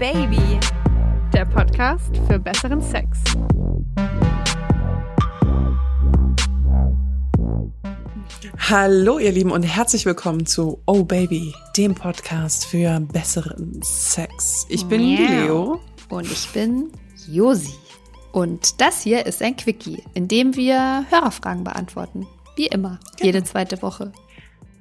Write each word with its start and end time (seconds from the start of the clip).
Baby, 0.00 0.58
der 1.30 1.44
Podcast 1.44 2.16
für 2.26 2.38
besseren 2.38 2.80
Sex. 2.80 3.18
Hallo 8.56 9.18
ihr 9.18 9.30
Lieben 9.30 9.50
und 9.50 9.62
herzlich 9.62 10.06
willkommen 10.06 10.46
zu 10.46 10.80
Oh 10.86 11.04
Baby, 11.04 11.54
dem 11.76 11.94
Podcast 11.94 12.64
für 12.64 12.98
besseren 13.12 13.82
Sex. 13.82 14.64
Ich 14.70 14.86
bin 14.86 15.02
Miau. 15.02 15.28
Leo. 15.28 15.80
Und 16.08 16.32
ich 16.32 16.48
bin 16.48 16.90
Josi. 17.28 17.74
Und 18.32 18.80
das 18.80 19.02
hier 19.02 19.26
ist 19.26 19.42
ein 19.42 19.54
Quickie, 19.54 20.02
in 20.14 20.28
dem 20.28 20.56
wir 20.56 21.04
Hörerfragen 21.10 21.62
beantworten. 21.62 22.26
Wie 22.56 22.68
immer, 22.68 22.98
jede 23.20 23.44
zweite 23.44 23.82
Woche. 23.82 24.12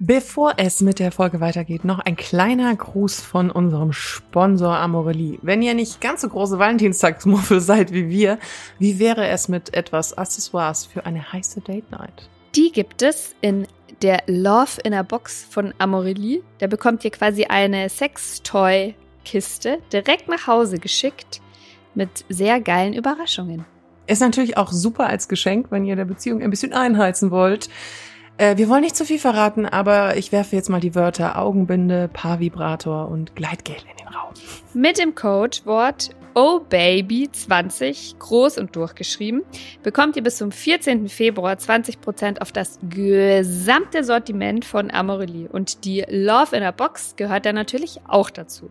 Bevor 0.02 0.54
es 0.56 0.80
mit 0.80 1.00
der 1.00 1.12
Folge 1.12 1.42
weitergeht, 1.42 1.84
noch 1.84 2.00
ein 2.00 2.16
kleiner 2.16 2.74
Gruß 2.74 3.20
von 3.20 3.52
unserem 3.52 3.92
Sponsor 3.92 4.78
Amorelie. 4.78 5.40
Wenn 5.42 5.62
ihr 5.62 5.74
nicht 5.74 6.00
ganz 6.00 6.22
so 6.22 6.30
große 6.30 6.58
Valentinstagsmuffel 6.58 7.60
seid 7.60 7.92
wie 7.92 8.08
wir, 8.08 8.40
wie 8.80 8.98
wäre 8.98 9.28
es 9.28 9.50
mit 9.50 9.74
etwas 9.74 10.18
Accessoires 10.18 10.86
für 10.86 11.06
eine 11.06 11.34
heiße 11.34 11.60
Date 11.60 11.92
Night? 11.92 12.30
Die 12.56 12.72
gibt 12.72 13.02
es 13.02 13.36
in 13.42 13.68
der 14.02 14.24
Love 14.28 14.80
in 14.86 14.94
a 14.94 15.04
Box 15.04 15.46
von 15.50 15.74
Amorelie. 15.80 16.44
Da 16.60 16.68
bekommt 16.68 17.04
ihr 17.04 17.12
quasi 17.12 17.48
eine 17.50 17.90
Sextoy-Kiste 17.90 19.80
direkt 19.92 20.30
nach 20.30 20.48
Hause 20.48 20.80
geschickt 20.80 21.42
mit 21.94 22.24
sehr 22.30 22.62
geilen 22.62 22.94
Überraschungen. 22.94 23.66
Ist 24.08 24.22
natürlich 24.22 24.56
auch 24.56 24.72
super 24.72 25.08
als 25.08 25.28
Geschenk, 25.28 25.68
wenn 25.72 25.84
ihr 25.84 25.98
der 25.98 26.06
Beziehung 26.06 26.42
ein 26.42 26.52
bisschen 26.52 26.72
einheizen 26.72 27.32
wollt. 27.32 27.70
Äh, 28.40 28.58
wir 28.58 28.70
wollen 28.70 28.82
nicht 28.82 28.96
zu 28.96 29.04
viel 29.04 29.20
verraten, 29.20 29.66
aber 29.66 30.16
ich 30.16 30.32
werfe 30.32 30.56
jetzt 30.56 30.70
mal 30.70 30.80
die 30.80 30.96
Wörter 30.96 31.38
Augenbinde, 31.38 32.10
Paarvibrator 32.12 33.10
und 33.10 33.36
Gleitgel 33.36 33.76
in 33.76 33.98
den 33.98 34.08
Raum. 34.08 34.34
Mit 34.74 34.98
dem 34.98 35.14
Codewort 35.14 36.12
OHBABY20 36.36 38.18
groß 38.18 38.60
und 38.60 38.74
durchgeschrieben 38.78 39.44
bekommt 39.84 40.16
ihr 40.16 40.24
bis 40.24 40.38
zum 40.38 40.54
14. 40.54 41.10
Februar 41.10 41.56
20% 41.56 42.40
auf 42.40 42.54
das 42.54 42.80
gesamte 42.90 44.06
Sortiment 44.06 44.64
von 44.64 44.90
Amorelie 44.90 45.50
und 45.50 45.84
die 45.84 46.06
Love 46.08 46.56
in 46.56 46.64
a 46.64 46.72
Box 46.72 47.18
gehört 47.18 47.46
da 47.46 47.52
natürlich 47.52 48.00
auch 48.08 48.30
dazu. 48.30 48.70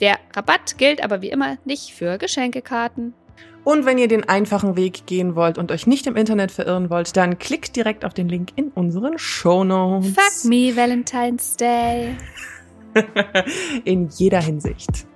Der 0.00 0.16
Rabatt 0.34 0.78
gilt 0.78 1.04
aber 1.04 1.20
wie 1.20 1.28
immer 1.28 1.58
nicht 1.66 1.90
für 1.90 2.16
Geschenkekarten. 2.16 3.12
Und 3.64 3.86
wenn 3.86 3.96
ihr 3.96 4.08
den 4.08 4.28
einfachen 4.28 4.76
Weg 4.76 5.06
gehen 5.06 5.34
wollt 5.36 5.56
und 5.56 5.72
euch 5.72 5.86
nicht 5.86 6.06
im 6.06 6.16
Internet 6.16 6.52
verirren 6.52 6.90
wollt, 6.90 7.16
dann 7.16 7.38
klickt 7.38 7.76
direkt 7.76 8.04
auf 8.04 8.12
den 8.12 8.28
Link 8.28 8.50
in 8.56 8.68
unseren 8.68 9.18
Shownotes. 9.18 10.10
Fuck 10.10 10.50
me 10.50 10.76
Valentine's 10.76 11.56
Day. 11.56 12.14
in 13.84 14.08
jeder 14.10 14.42
Hinsicht. 14.42 15.06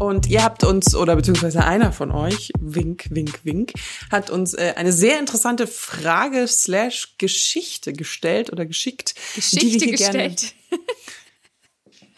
Und 0.00 0.26
ihr 0.26 0.42
habt 0.42 0.64
uns, 0.64 0.96
oder 0.96 1.14
beziehungsweise 1.14 1.64
einer 1.64 1.92
von 1.92 2.10
euch, 2.10 2.50
wink, 2.58 3.06
wink, 3.10 3.44
wink, 3.44 3.74
hat 4.10 4.30
uns 4.30 4.52
äh, 4.52 4.74
eine 4.74 4.92
sehr 4.92 5.20
interessante 5.20 5.68
Frage 5.68 6.48
slash 6.48 7.14
Geschichte 7.18 7.92
gestellt 7.92 8.52
oder 8.52 8.66
geschickt. 8.66 9.14
Geschichte 9.36 9.64
die 9.64 9.72
wir 9.74 9.80
hier 9.80 9.96
gestellt. 9.96 10.54
Gerne 10.70 10.82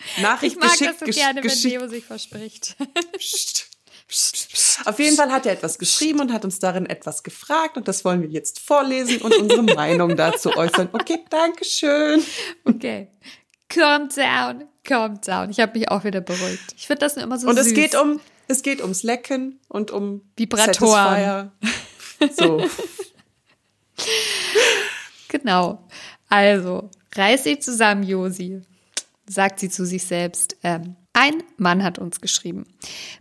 Nachricht 0.22 0.56
Ich 0.56 0.60
mag 0.60 0.70
geschickt, 0.72 1.00
das 1.00 1.08
so 1.14 1.20
gerne, 1.20 1.42
wenn. 1.42 1.70
Leo 1.70 1.88
sich 1.88 2.04
verspricht. 2.04 2.76
Psst. 3.18 3.70
Psst, 4.06 4.52
psst. 4.52 4.86
Auf 4.86 4.98
jeden 4.98 5.16
Fall 5.16 5.32
hat 5.32 5.46
er 5.46 5.52
etwas 5.52 5.78
geschrieben 5.78 6.20
und 6.20 6.32
hat 6.32 6.44
uns 6.44 6.58
darin 6.58 6.84
etwas 6.86 7.22
gefragt 7.22 7.78
und 7.78 7.88
das 7.88 8.04
wollen 8.04 8.20
wir 8.20 8.28
jetzt 8.28 8.60
vorlesen 8.60 9.22
und 9.22 9.34
unsere 9.34 9.62
Meinung 9.74 10.14
dazu 10.14 10.54
äußern. 10.54 10.90
Okay, 10.92 11.24
danke 11.30 11.64
schön. 11.64 12.22
Okay. 12.64 13.08
Calm 13.68 14.10
down, 14.10 14.68
calm 14.84 15.20
down. 15.22 15.48
Ich 15.48 15.58
habe 15.58 15.78
mich 15.78 15.88
auch 15.90 16.04
wieder 16.04 16.20
beruhigt. 16.20 16.74
Ich 16.76 16.86
finde 16.86 17.00
das 17.00 17.16
nur 17.16 17.24
immer 17.24 17.38
so 17.38 17.48
Und 17.48 17.56
süß. 17.56 17.66
es 17.68 17.74
geht 17.74 17.94
um 17.94 18.20
es 18.46 18.62
geht 18.62 18.82
ums 18.82 19.02
Lecken 19.02 19.58
und 19.68 19.90
um 19.90 20.20
Vibratoren. 20.36 21.50
Satisfier. 22.20 22.32
So. 22.36 22.68
Genau. 25.28 25.86
Also, 26.28 26.90
reiß 27.14 27.44
dich 27.44 27.62
zusammen, 27.62 28.02
Josi, 28.02 28.62
sagt 29.26 29.60
sie 29.60 29.70
zu 29.70 29.86
sich 29.86 30.04
selbst. 30.04 30.56
Ähm, 30.62 30.96
ein 31.12 31.42
Mann 31.56 31.82
hat 31.82 31.98
uns 31.98 32.20
geschrieben. 32.20 32.64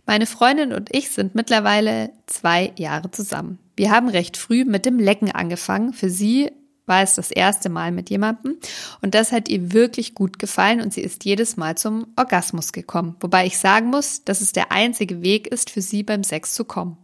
Meine 0.04 0.26
Freundin 0.26 0.72
und 0.72 0.94
ich 0.94 1.10
sind 1.10 1.34
mittlerweile 1.34 2.10
zwei 2.26 2.72
Jahre 2.76 3.10
zusammen. 3.10 3.58
Wir 3.76 3.90
haben 3.90 4.08
recht 4.08 4.36
früh 4.36 4.64
mit 4.64 4.84
dem 4.84 4.98
Lecken 4.98 5.30
angefangen. 5.30 5.92
Für 5.92 6.10
sie 6.10 6.50
war 6.86 7.02
es 7.02 7.14
das 7.14 7.30
erste 7.30 7.68
Mal 7.68 7.92
mit 7.92 8.10
jemandem 8.10 8.58
und 9.00 9.14
das 9.14 9.32
hat 9.32 9.48
ihr 9.48 9.72
wirklich 9.72 10.14
gut 10.14 10.38
gefallen 10.38 10.80
und 10.80 10.92
sie 10.92 11.00
ist 11.00 11.24
jedes 11.24 11.56
Mal 11.56 11.78
zum 11.78 12.08
Orgasmus 12.16 12.72
gekommen. 12.72 13.16
Wobei 13.20 13.46
ich 13.46 13.58
sagen 13.58 13.86
muss, 13.86 14.24
dass 14.24 14.40
es 14.40 14.52
der 14.52 14.70
einzige 14.70 15.22
Weg 15.22 15.46
ist, 15.46 15.70
für 15.70 15.80
sie 15.80 16.02
beim 16.02 16.24
Sex 16.24 16.52
zu 16.52 16.64
kommen. 16.64 16.98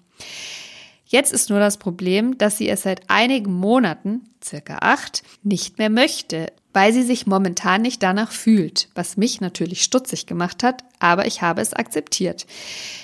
Jetzt 1.07 1.33
ist 1.33 1.51
nur 1.51 1.59
das 1.59 1.79
Problem, 1.79 2.39
dass 2.39 2.59
sie 2.59 2.69
es 2.69 2.83
seit 2.83 3.09
einigen 3.09 3.53
Monaten, 3.53 4.23
circa 4.45 4.79
acht, 4.81 5.23
nicht 5.43 5.79
mehr 5.79 5.91
möchte, 5.91 6.53
weil 6.73 6.93
sie 6.93 7.03
sich 7.03 7.27
momentan 7.27 7.83
nicht 7.83 8.03
danach 8.03 8.33
fühlt, 8.33 8.89
was 8.95 9.17
mich 9.17 9.41
natürlich 9.41 9.83
stutzig 9.83 10.27
gemacht 10.27 10.63
hat, 10.63 10.85
aber 10.99 11.27
ich 11.27 11.43
habe 11.43 11.61
es 11.61 11.73
akzeptiert. 11.73 12.47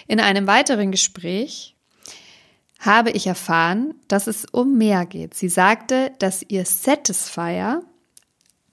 In 0.07 0.21
einem 0.21 0.47
weiteren 0.47 0.91
Gespräch 0.91 1.77
habe 2.79 3.11
ich 3.11 3.27
erfahren, 3.27 3.95
dass 4.09 4.27
es 4.27 4.45
um 4.45 4.77
mehr 4.77 5.07
geht. 5.07 5.35
Sie 5.35 5.49
sagte, 5.49 6.13
dass 6.19 6.45
ihr 6.47 6.65
Satisfier, 6.65 7.83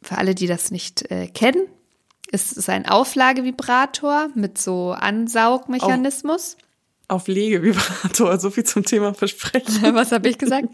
für 0.02 0.18
alle, 0.18 0.36
die 0.36 0.48
das 0.48 0.70
nicht 0.70 1.10
äh, 1.10 1.28
kennen, 1.28 1.68
ist 2.32 2.58
es 2.58 2.68
ein 2.68 2.88
Auflagevibrator 2.88 4.30
mit 4.36 4.58
so 4.58 4.92
Ansaugmechanismus. 4.92 6.58
Auflegevibrator, 7.10 8.40
so 8.40 8.50
viel 8.50 8.64
zum 8.64 8.86
Thema 8.86 9.14
Versprechen. 9.24 9.94
Was 9.94 10.14
habe 10.14 10.30
ich 10.30 10.38
gesagt? 10.38 10.70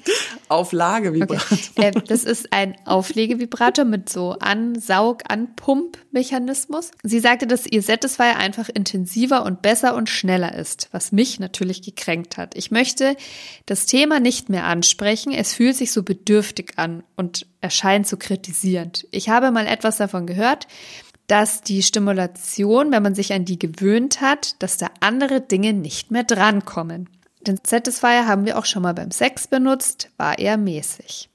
Auflagevibrator. 0.48 1.58
Okay. 1.76 1.88
Äh, 1.88 1.92
das 2.08 2.24
ist 2.24 2.54
ein 2.54 2.76
Auflegevibrator 2.86 3.84
mit 3.84 4.10
so 4.10 4.38
Ansaug-Anpump-Mechanismus. 4.40 6.92
Sie 7.04 7.20
sagte, 7.20 7.48
dass 7.48 7.66
ihr 7.66 7.82
Satisfier 7.82 8.38
einfach 8.38 8.70
intensiver 8.70 9.44
und 9.44 9.64
besser 9.64 9.96
und 9.96 10.08
schneller 10.08 10.54
ist, 10.54 10.90
was 10.92 11.12
mich 11.12 11.40
natürlich 11.40 11.82
gekränkt 11.82 12.38
hat. 12.38 12.56
Ich 12.56 12.70
möchte 12.70 13.18
das 13.66 13.88
Thema 13.88 14.20
nicht 14.20 14.50
mehr 14.50 14.66
ansprechen. 14.66 15.32
Es 15.32 15.54
fühlt 15.54 15.76
sich 15.76 15.92
so 15.92 16.04
bedürftig 16.04 16.74
an 16.76 17.02
und 17.16 17.48
erscheint 17.62 18.08
so 18.08 18.18
kritisierend. 18.18 19.08
Ich 19.12 19.30
habe 19.30 19.52
mal 19.52 19.66
etwas 19.66 19.98
davon 19.98 20.28
gehört, 20.28 20.68
dass 21.30 21.62
die 21.62 21.84
Stimulation, 21.84 22.92
wenn 22.92 23.04
man 23.04 23.16
sich 23.16 23.32
an 23.34 23.46
die 23.46 23.58
gewöhnt 23.60 24.20
hat, 24.20 24.62
dass 24.62 24.78
da 24.78 24.88
andere 25.00 25.40
Dinge 25.42 25.74
nicht 25.74 26.12
mehr 26.12 26.24
drankommen. 26.24 27.08
Den 27.42 27.60
Satisfier 27.66 28.28
haben 28.28 28.46
wir 28.46 28.58
auch 28.58 28.66
schon 28.66 28.82
mal 28.84 28.94
beim 28.94 29.12
Sex 29.12 29.48
benutzt, 29.48 30.10
war 30.18 30.38
eher 30.40 30.58
mäßig. 30.58 31.30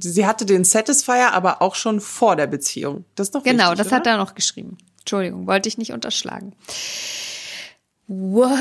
Sie 0.00 0.26
hatte 0.26 0.46
den 0.46 0.64
Satisfier 0.64 1.32
aber 1.32 1.62
auch 1.62 1.74
schon 1.74 2.00
vor 2.00 2.34
der 2.34 2.46
Beziehung. 2.46 3.04
Das 3.14 3.28
ist 3.28 3.34
doch 3.34 3.42
Genau, 3.42 3.64
wichtig, 3.64 3.78
das 3.78 3.86
oder? 3.88 3.96
hat 3.96 4.06
er 4.06 4.16
noch 4.16 4.34
geschrieben. 4.34 4.78
Entschuldigung, 5.00 5.46
wollte 5.46 5.68
ich 5.68 5.78
nicht 5.78 5.92
unterschlagen. 5.92 6.54
Wow. 8.06 8.58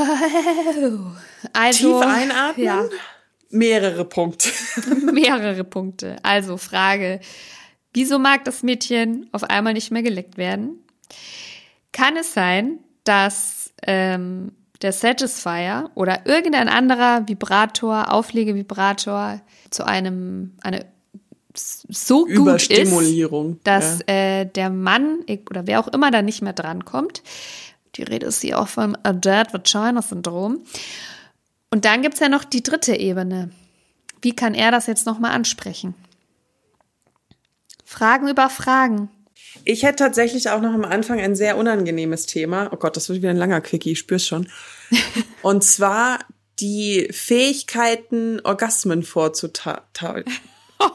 Also, 1.53 1.99
Tief 1.99 2.07
einatmen. 2.09 2.65
Ja, 2.65 2.85
Mehrere 3.49 4.03
Punkte. 4.05 4.49
mehrere 5.13 5.63
Punkte. 5.63 6.15
Also 6.23 6.57
Frage, 6.57 7.19
wieso 7.93 8.19
mag 8.19 8.43
das 8.45 8.63
Mädchen 8.63 9.27
auf 9.31 9.43
einmal 9.43 9.73
nicht 9.73 9.91
mehr 9.91 10.03
geleckt 10.03 10.37
werden? 10.37 10.83
Kann 11.91 12.17
es 12.17 12.33
sein, 12.33 12.79
dass 13.03 13.73
ähm, 13.83 14.51
der 14.81 14.91
Satisfier 14.91 15.89
oder 15.95 16.25
irgendein 16.25 16.67
anderer 16.67 17.27
Vibrator, 17.27 18.11
Auflegevibrator 18.11 19.41
zu 19.69 19.85
einem 19.85 20.53
eine 20.61 20.85
so 21.55 22.25
gut 22.25 22.67
ist, 22.67 22.91
dass 23.63 23.99
ja. 24.07 24.13
äh, 24.13 24.45
der 24.45 24.69
Mann 24.71 25.19
oder 25.49 25.67
wer 25.67 25.79
auch 25.79 25.87
immer 25.87 26.09
da 26.09 26.23
nicht 26.23 26.41
mehr 26.41 26.53
drankommt. 26.53 27.21
Die 27.95 28.03
Rede 28.03 28.25
ist 28.25 28.41
hier 28.41 28.59
auch 28.59 28.67
vom 28.67 28.97
Adult 29.03 29.53
Vagina 29.53 30.01
Syndrom. 30.01 30.61
Und 31.69 31.85
dann 31.85 32.01
gibt's 32.01 32.19
ja 32.19 32.29
noch 32.29 32.43
die 32.43 32.63
dritte 32.63 32.95
Ebene. 32.95 33.51
Wie 34.21 34.35
kann 34.35 34.55
er 34.55 34.71
das 34.71 34.87
jetzt 34.87 35.05
nochmal 35.05 35.31
ansprechen? 35.31 35.93
Fragen 37.93 38.27
über 38.27 38.49
Fragen. 38.49 39.09
Ich 39.65 39.83
hätte 39.83 40.03
tatsächlich 40.03 40.49
auch 40.49 40.61
noch 40.61 40.73
am 40.73 40.83
Anfang 40.83 41.19
ein 41.19 41.35
sehr 41.35 41.57
unangenehmes 41.57 42.25
Thema. 42.25 42.69
Oh 42.73 42.77
Gott, 42.77 42.97
das 42.97 43.07
wird 43.07 43.19
wieder 43.19 43.29
ein 43.29 43.37
langer 43.37 43.61
Quickie, 43.61 43.91
ich 43.91 43.99
spür's 43.99 44.27
schon. 44.27 44.49
Und 45.43 45.63
zwar 45.63 46.19
die 46.59 47.07
Fähigkeiten, 47.11 48.41
Orgasmen 48.43 49.03
vorzutagen. 49.03 50.25
Oh, 50.79 50.89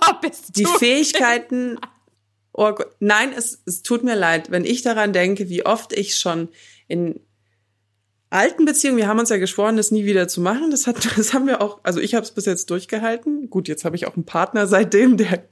Die 0.55 0.67
Fähigkeiten. 0.67 1.79
Oh 2.53 2.73
Gott, 2.73 2.89
nein, 2.99 3.31
es, 3.35 3.63
es 3.67 3.83
tut 3.83 4.03
mir 4.03 4.17
leid, 4.17 4.51
wenn 4.51 4.65
ich 4.65 4.83
daran 4.83 5.13
denke, 5.13 5.49
wie 5.49 5.65
oft 5.65 5.93
ich 5.93 6.17
schon 6.17 6.49
in 6.89 7.21
alten 8.31 8.65
Beziehungen, 8.65 8.99
wir 8.99 9.07
haben 9.07 9.21
uns 9.21 9.29
ja 9.29 9.37
geschworen, 9.37 9.77
das 9.77 9.93
nie 9.93 10.05
wieder 10.05 10.27
zu 10.27 10.41
machen. 10.41 10.73
Das, 10.73 10.89
hat, 10.89 10.97
das 11.17 11.33
haben 11.33 11.47
wir 11.47 11.63
auch, 11.63 11.79
also 11.85 12.01
ich 12.01 12.15
habe 12.15 12.25
es 12.25 12.33
bis 12.33 12.47
jetzt 12.47 12.69
durchgehalten. 12.71 13.49
Gut, 13.49 13.69
jetzt 13.69 13.85
habe 13.85 13.95
ich 13.95 14.07
auch 14.07 14.17
einen 14.17 14.27
Partner 14.27 14.67
seitdem, 14.67 15.17
der 15.17 15.45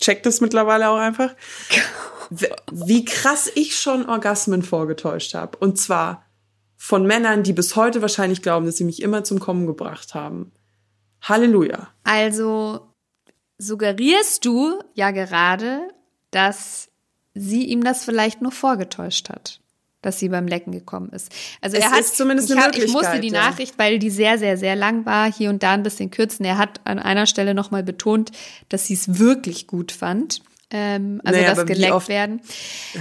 checkt 0.00 0.26
das 0.26 0.40
mittlerweile 0.40 0.88
auch 0.90 0.98
einfach. 0.98 1.34
wie 2.70 3.04
krass 3.04 3.50
ich 3.54 3.78
schon 3.78 4.08
Orgasmen 4.08 4.62
vorgetäuscht 4.62 5.34
habe. 5.34 5.56
Und 5.58 5.78
zwar 5.78 6.24
von 6.76 7.06
Männern, 7.06 7.42
die 7.42 7.52
bis 7.52 7.74
heute 7.74 8.02
wahrscheinlich 8.02 8.42
glauben, 8.42 8.66
dass 8.66 8.76
sie 8.76 8.84
mich 8.84 9.02
immer 9.02 9.24
zum 9.24 9.40
Kommen 9.40 9.66
gebracht 9.66 10.14
haben. 10.14 10.52
Halleluja. 11.22 11.88
Also 12.04 12.94
suggerierst 13.58 14.44
du 14.44 14.78
ja 14.94 15.10
gerade, 15.10 15.88
dass 16.30 16.90
sie 17.34 17.64
ihm 17.64 17.82
das 17.82 18.04
vielleicht 18.04 18.42
nur 18.42 18.52
vorgetäuscht 18.52 19.28
hat, 19.28 19.60
dass 20.02 20.18
sie 20.18 20.28
beim 20.28 20.46
Lecken 20.46 20.72
gekommen 20.72 21.10
ist. 21.10 21.32
Also 21.60 21.76
Es 21.76 21.84
er 21.84 21.90
hat 21.90 22.04
zumindest 22.04 22.50
eine 22.50 22.60
ich, 22.60 22.66
hab, 22.66 22.76
ich 22.76 22.92
musste 22.92 23.20
die 23.20 23.30
ja. 23.30 23.40
Nachricht, 23.40 23.78
weil 23.78 23.98
die 23.98 24.10
sehr 24.10 24.38
sehr 24.38 24.56
sehr 24.56 24.76
lang 24.76 25.06
war, 25.06 25.32
hier 25.32 25.50
und 25.50 25.62
da 25.62 25.72
ein 25.72 25.82
bisschen 25.82 26.10
kürzen. 26.10 26.44
Er 26.44 26.58
hat 26.58 26.80
an 26.84 26.98
einer 26.98 27.26
Stelle 27.26 27.54
noch 27.54 27.70
mal 27.70 27.82
betont, 27.82 28.30
dass 28.68 28.86
sie 28.86 28.94
es 28.94 29.18
wirklich 29.18 29.66
gut 29.66 29.92
fand. 29.92 30.42
Ähm, 30.70 31.20
also 31.24 31.40
Naja, 31.40 31.54
das 31.54 31.66
geleckt 31.66 32.08
werden. 32.08 32.40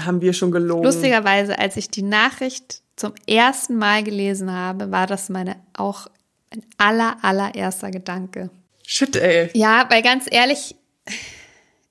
Haben 0.05 0.21
wir 0.21 0.33
schon 0.33 0.51
gelogen. 0.51 0.83
Lustigerweise, 0.83 1.59
als 1.59 1.77
ich 1.77 1.89
die 1.89 2.01
Nachricht 2.01 2.81
zum 2.95 3.13
ersten 3.27 3.77
Mal 3.77 4.03
gelesen 4.03 4.51
habe, 4.51 4.91
war 4.91 5.05
das 5.05 5.29
meine 5.29 5.57
auch 5.73 6.07
ein 6.49 6.63
aller 6.77 7.17
allererster 7.21 7.91
Gedanke. 7.91 8.49
Shit, 8.85 9.15
ey. 9.17 9.49
Ja, 9.53 9.85
weil 9.89 10.01
ganz 10.01 10.25
ehrlich, 10.29 10.75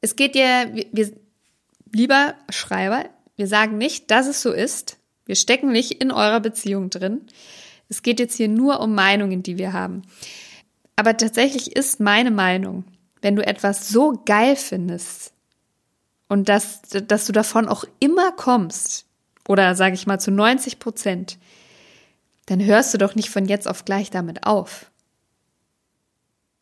es 0.00 0.17
geht 0.17 0.35
dir, 0.35 0.70
wir, 0.73 0.87
wir, 0.93 1.12
lieber 1.93 2.35
Schreiber, 2.49 3.05
wir 3.37 3.47
sagen 3.47 3.76
nicht, 3.76 4.11
dass 4.11 4.26
es 4.26 4.41
so 4.41 4.53
ist. 4.53 4.95
Wir 5.26 5.37
stecken 5.37 5.70
nicht 5.70 6.00
in 6.02 6.11
eurer 6.11 6.40
Beziehung 6.40 6.88
drin. 6.88 7.26
Es 7.88 8.02
geht 8.02 8.19
jetzt 8.19 8.37
hier 8.37 8.49
nur 8.49 8.81
um 8.81 8.94
Meinungen, 8.94 9.43
die 9.43 9.58
wir 9.58 9.73
haben. 9.73 10.02
Aber 10.96 11.17
tatsächlich 11.17 11.76
ist 11.76 12.00
meine 12.00 12.31
Meinung, 12.31 12.84
wenn 13.20 13.37
du 13.37 13.46
etwas 13.46 13.88
so 13.88 14.23
geil 14.25 14.56
findest 14.56 15.32
und 16.28 16.49
dass, 16.49 16.81
dass 16.82 17.26
du 17.26 17.32
davon 17.32 17.69
auch 17.69 17.84
immer 18.00 18.32
kommst, 18.32 19.05
oder 19.49 19.75
sage 19.75 19.94
ich 19.94 20.06
mal 20.06 20.19
zu 20.19 20.31
90 20.31 20.78
Prozent, 20.78 21.38
dann 22.46 22.64
hörst 22.64 22.94
du 22.94 22.99
doch 22.99 23.14
nicht 23.14 23.31
von 23.31 23.46
jetzt 23.46 23.69
auf 23.69 23.84
gleich 23.84 24.11
damit 24.11 24.46
auf. 24.46 24.90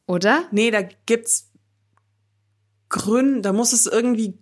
Oder? 0.07 0.45
Nee, 0.51 0.71
da 0.71 0.83
gibt's 0.83 1.51
Gründe, 2.89 3.41
da 3.41 3.53
muss 3.53 3.73
es 3.73 3.87
irgendwie 3.87 4.39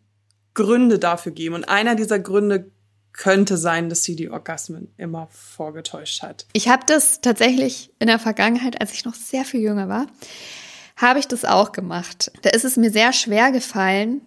Gründe 0.55 0.99
dafür 0.99 1.33
geben. 1.33 1.55
Und 1.55 1.69
einer 1.69 1.95
dieser 1.95 2.19
Gründe 2.19 2.72
könnte 3.13 3.57
sein, 3.57 3.89
dass 3.89 4.05
sie 4.05 4.17
die 4.17 4.31
Orgasmen 4.31 4.93
immer 4.97 5.29
vorgetäuscht 5.31 6.23
hat. 6.23 6.47
Ich 6.53 6.69
habe 6.69 6.85
das 6.87 7.21
tatsächlich 7.21 7.91
in 7.99 8.07
der 8.07 8.19
Vergangenheit, 8.19 8.81
als 8.81 8.93
ich 8.93 9.05
noch 9.05 9.15
sehr 9.15 9.45
viel 9.45 9.61
jünger 9.61 9.89
war, 9.89 10.07
habe 10.97 11.19
ich 11.19 11.29
das 11.29 11.45
auch 11.45 11.73
gemacht. 11.73 12.33
Da 12.43 12.51
ist 12.51 12.65
es 12.65 12.77
mir 12.77 12.91
sehr 12.91 13.13
schwer 13.13 13.53
gefallen, 13.53 14.23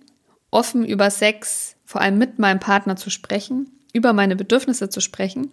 offen 0.52 0.86
über 0.86 1.10
Sex, 1.10 1.76
vor 1.86 2.02
allem 2.02 2.18
mit 2.18 2.40
meinem 2.40 2.60
Partner 2.60 2.96
zu 2.96 3.10
sprechen, 3.10 3.72
über 3.94 4.14
meine 4.14 4.36
Bedürfnisse 4.36 4.90
zu 4.90 5.02
sprechen. 5.02 5.52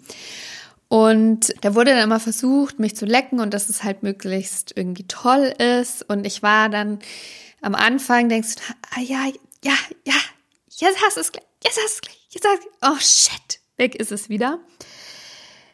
Und 0.88 1.54
da 1.62 1.74
wurde 1.74 1.92
dann 1.92 2.02
immer 2.02 2.20
versucht, 2.20 2.78
mich 2.78 2.96
zu 2.96 3.06
lecken 3.06 3.40
und 3.40 3.54
dass 3.54 3.70
es 3.70 3.82
halt 3.82 4.02
möglichst 4.02 4.76
irgendwie 4.76 5.06
toll 5.06 5.54
ist. 5.58 6.02
Und 6.08 6.26
ich 6.26 6.42
war 6.42 6.68
dann 6.68 6.98
am 7.62 7.74
Anfang, 7.74 8.28
denkst 8.28 8.56
du, 8.56 8.62
ah 8.90 9.00
ja, 9.00 9.26
ja, 9.64 9.74
ja, 10.04 10.14
jetzt 10.68 11.02
hast 11.02 11.16
du 11.16 11.20
es 11.22 11.32
gleich, 11.32 11.46
jetzt 11.64 11.78
hast 11.78 11.84
du 11.84 11.94
es 11.94 12.00
gleich, 12.02 12.21
jetzt 12.32 12.44
es 12.44 12.88
Oh 12.88 12.98
shit, 12.98 13.60
weg 13.76 13.94
ist 13.94 14.12
es 14.12 14.28
wieder. 14.28 14.60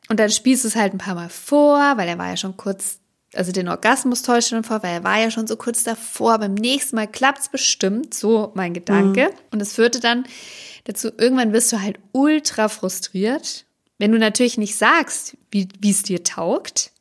Und 0.09 0.19
dann 0.21 0.31
spielst 0.31 0.65
du 0.65 0.69
es 0.69 0.77
halt 0.77 0.95
ein 0.95 0.99
paar 0.99 1.15
Mal 1.15 1.29
vor, 1.29 1.97
weil 1.97 2.09
er 2.09 2.19
war 2.19 2.29
ja 2.29 2.37
schon 2.37 2.57
kurz, 2.57 2.99
also 3.35 3.53
den 3.53 3.69
Orgasmus 3.69 4.23
täuscht 4.23 4.49
schon 4.49 4.65
vor, 4.65 4.83
weil 4.83 4.95
er 4.95 5.05
war 5.05 5.19
ja 5.19 5.31
schon 5.31 5.47
so 5.47 5.57
kurz 5.57 5.85
davor. 5.85 6.39
Beim 6.39 6.55
nächsten 6.55 6.97
Mal 6.97 7.07
klappt's 7.07 7.49
bestimmt, 7.51 8.15
so 8.15 8.53
mein 8.55 8.73
Gedanke. 8.73 9.31
Und 9.51 9.61
es 9.61 9.75
führte 9.75 10.01
dann 10.01 10.25
dazu, 10.85 11.11
irgendwann 11.17 11.53
wirst 11.53 11.73
du 11.73 11.81
halt 11.81 11.99
ultra 12.13 12.69
frustriert, 12.69 13.67
wenn 13.99 14.13
du 14.13 14.19
natürlich 14.19 14.57
nicht 14.57 14.77
sagst, 14.77 15.37
wie 15.51 15.69
wie 15.81 15.91
es 15.91 16.03
dir 16.03 16.25
taugt 16.25 16.93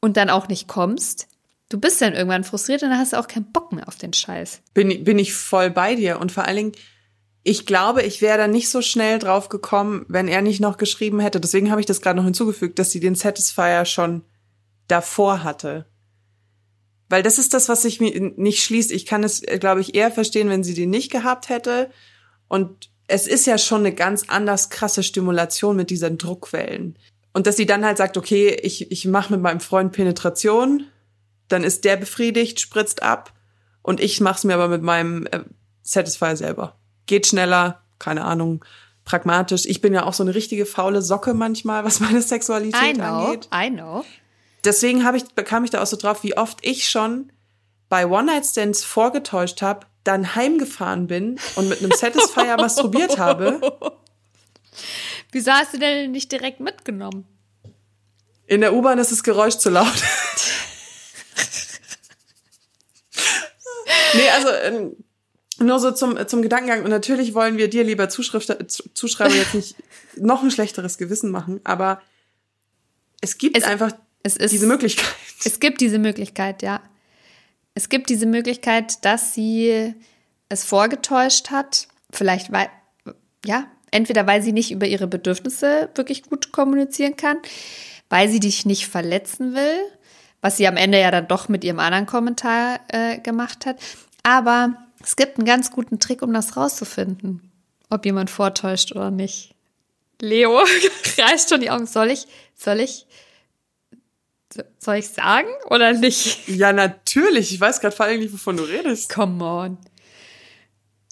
und 0.00 0.16
dann 0.16 0.30
auch 0.30 0.48
nicht 0.48 0.68
kommst. 0.68 1.26
Du 1.68 1.78
bist 1.78 2.00
dann 2.00 2.14
irgendwann 2.14 2.44
frustriert 2.44 2.82
und 2.82 2.90
dann 2.90 2.98
hast 2.98 3.12
du 3.12 3.18
auch 3.18 3.28
keinen 3.28 3.50
Bock 3.52 3.72
mehr 3.72 3.86
auf 3.86 3.96
den 3.96 4.12
Scheiß. 4.12 4.60
Bin, 4.74 5.04
bin 5.04 5.18
ich 5.18 5.32
voll 5.32 5.70
bei 5.70 5.94
dir. 5.94 6.18
Und 6.18 6.32
vor 6.32 6.44
allen 6.44 6.56
Dingen, 6.56 6.72
ich 7.42 7.64
glaube, 7.64 8.02
ich 8.02 8.20
wäre 8.20 8.38
da 8.38 8.48
nicht 8.48 8.68
so 8.68 8.82
schnell 8.82 9.18
drauf 9.18 9.48
gekommen, 9.48 10.04
wenn 10.08 10.28
er 10.28 10.42
nicht 10.42 10.60
noch 10.60 10.76
geschrieben 10.76 11.20
hätte. 11.20 11.40
Deswegen 11.40 11.70
habe 11.70 11.80
ich 11.80 11.86
das 11.86 12.02
gerade 12.02 12.16
noch 12.16 12.24
hinzugefügt, 12.24 12.78
dass 12.78 12.90
sie 12.90 13.00
den 13.00 13.14
Satisfier 13.14 13.84
schon 13.86 14.22
davor 14.88 15.42
hatte. 15.42 15.86
Weil 17.08 17.22
das 17.22 17.38
ist 17.38 17.54
das, 17.54 17.68
was 17.68 17.82
sich 17.82 18.00
mir 18.00 18.32
nicht 18.36 18.62
schließt. 18.62 18.92
Ich 18.92 19.06
kann 19.06 19.24
es, 19.24 19.40
glaube 19.40 19.80
ich, 19.80 19.94
eher 19.94 20.10
verstehen, 20.10 20.48
wenn 20.48 20.62
sie 20.62 20.74
den 20.74 20.90
nicht 20.90 21.10
gehabt 21.10 21.48
hätte. 21.48 21.90
Und 22.46 22.90
es 23.08 23.26
ist 23.26 23.46
ja 23.46 23.58
schon 23.58 23.80
eine 23.80 23.94
ganz 23.94 24.24
anders 24.28 24.70
krasse 24.70 25.02
Stimulation 25.02 25.76
mit 25.76 25.90
diesen 25.90 26.18
Druckwellen. 26.18 26.98
Und 27.32 27.46
dass 27.46 27.56
sie 27.56 27.66
dann 27.66 27.84
halt 27.84 27.96
sagt, 27.96 28.16
okay, 28.16 28.56
ich, 28.62 28.90
ich 28.90 29.06
mache 29.06 29.32
mit 29.32 29.42
meinem 29.42 29.60
Freund 29.60 29.92
Penetration, 29.92 30.86
dann 31.48 31.64
ist 31.64 31.84
der 31.84 31.96
befriedigt, 31.96 32.60
spritzt 32.60 33.02
ab 33.02 33.32
und 33.82 34.00
ich 34.00 34.20
mach's 34.20 34.44
mir 34.44 34.54
aber 34.54 34.68
mit 34.68 34.82
meinem 34.82 35.26
äh, 35.26 35.40
Satisfier 35.82 36.36
selber. 36.36 36.79
Geht 37.10 37.26
schneller, 37.26 37.82
keine 37.98 38.24
Ahnung, 38.24 38.64
pragmatisch. 39.04 39.66
Ich 39.66 39.80
bin 39.80 39.92
ja 39.92 40.04
auch 40.04 40.12
so 40.12 40.22
eine 40.22 40.36
richtige 40.36 40.64
faule 40.64 41.02
Socke 41.02 41.34
manchmal, 41.34 41.84
was 41.84 41.98
meine 41.98 42.22
Sexualität 42.22 42.80
I 42.80 42.92
know, 42.92 43.04
angeht. 43.04 43.48
I 43.52 43.68
know. 43.68 44.04
Deswegen 44.64 45.04
habe 45.04 45.16
ich, 45.16 45.24
bekam 45.34 45.64
ich 45.64 45.70
da 45.70 45.82
auch 45.82 45.88
so 45.88 45.96
drauf, 45.96 46.22
wie 46.22 46.36
oft 46.36 46.60
ich 46.62 46.88
schon 46.88 47.32
bei 47.88 48.06
One-Night-Stands 48.06 48.84
vorgetäuscht 48.84 49.60
habe, 49.60 49.86
dann 50.04 50.36
heimgefahren 50.36 51.08
bin 51.08 51.40
und 51.56 51.68
mit 51.68 51.80
einem 51.80 51.90
Satisfier 51.90 52.56
masturbiert 52.58 53.18
habe. 53.18 53.60
Wieso 55.32 55.50
hast 55.50 55.74
du 55.74 55.80
denn 55.80 56.12
nicht 56.12 56.30
direkt 56.30 56.60
mitgenommen? 56.60 57.26
In 58.46 58.60
der 58.60 58.72
U-Bahn 58.72 59.00
ist 59.00 59.10
das 59.10 59.24
Geräusch 59.24 59.56
zu 59.56 59.70
laut. 59.70 59.88
nee, 64.14 64.30
also 64.30 64.48
ähm, 64.50 64.94
nur 65.60 65.78
so 65.78 65.90
zum, 65.92 66.26
zum 66.26 66.42
Gedankengang. 66.42 66.82
Und 66.84 66.90
natürlich 66.90 67.34
wollen 67.34 67.56
wir 67.58 67.68
dir, 67.68 67.84
lieber 67.84 68.08
Zuschrift, 68.08 68.54
Zuschreiber, 68.94 69.34
jetzt 69.34 69.54
nicht 69.54 69.76
noch 70.16 70.42
ein 70.42 70.50
schlechteres 70.50 70.98
Gewissen 70.98 71.30
machen, 71.30 71.60
aber 71.64 72.00
es 73.20 73.38
gibt 73.38 73.56
Es- 73.56 73.64
einfach 73.64 73.92
Es 74.22 74.36
ist, 74.36 74.52
diese 74.52 74.66
Möglichkeit. 74.66 75.06
Es 75.44 75.60
gibt 75.60 75.80
diese 75.80 75.98
Möglichkeit, 75.98 76.62
ja. 76.62 76.80
Es 77.74 77.88
gibt 77.88 78.10
diese 78.10 78.26
Möglichkeit, 78.26 79.04
dass 79.04 79.32
sie 79.34 79.94
es 80.48 80.64
vorgetäuscht 80.64 81.50
hat. 81.50 81.86
Vielleicht 82.12 82.50
weil, 82.52 82.68
ja, 83.46 83.66
entweder 83.92 84.26
weil 84.26 84.42
sie 84.42 84.52
nicht 84.52 84.70
über 84.72 84.86
ihre 84.86 85.06
Bedürfnisse 85.06 85.88
wirklich 85.94 86.24
gut 86.24 86.50
kommunizieren 86.52 87.16
kann, 87.16 87.38
weil 88.08 88.28
sie 88.28 88.40
dich 88.40 88.66
nicht 88.66 88.88
verletzen 88.88 89.54
will, 89.54 89.78
was 90.40 90.56
sie 90.56 90.66
am 90.66 90.76
Ende 90.76 90.98
ja 91.00 91.10
dann 91.10 91.28
doch 91.28 91.48
mit 91.48 91.62
ihrem 91.64 91.78
anderen 91.78 92.06
Kommentar 92.06 92.80
äh, 92.88 93.18
gemacht 93.20 93.66
hat. 93.66 93.76
Aber 94.24 94.74
es 95.02 95.16
gibt 95.16 95.38
einen 95.38 95.46
ganz 95.46 95.70
guten 95.70 95.98
Trick, 95.98 96.22
um 96.22 96.32
das 96.32 96.56
rauszufinden, 96.56 97.50
ob 97.88 98.04
jemand 98.04 98.30
vortäuscht 98.30 98.92
oder 98.92 99.10
nicht. 99.10 99.54
Leo 100.20 100.58
reißt 101.18 101.48
schon 101.48 101.60
die 101.60 101.70
Augen. 101.70 101.86
Soll 101.86 102.10
ich, 102.10 102.26
soll 102.54 102.80
ich, 102.80 103.06
soll 104.78 104.96
ich 104.96 105.08
sagen 105.08 105.48
oder 105.66 105.92
nicht? 105.92 106.46
Ja, 106.48 106.72
natürlich. 106.72 107.52
Ich 107.52 107.60
weiß 107.60 107.80
gerade 107.80 107.96
vor 107.96 108.06
allem 108.06 108.20
nicht, 108.20 108.32
wovon 108.32 108.56
du 108.56 108.64
redest. 108.64 109.08
Come 109.08 109.44
on. 109.44 109.78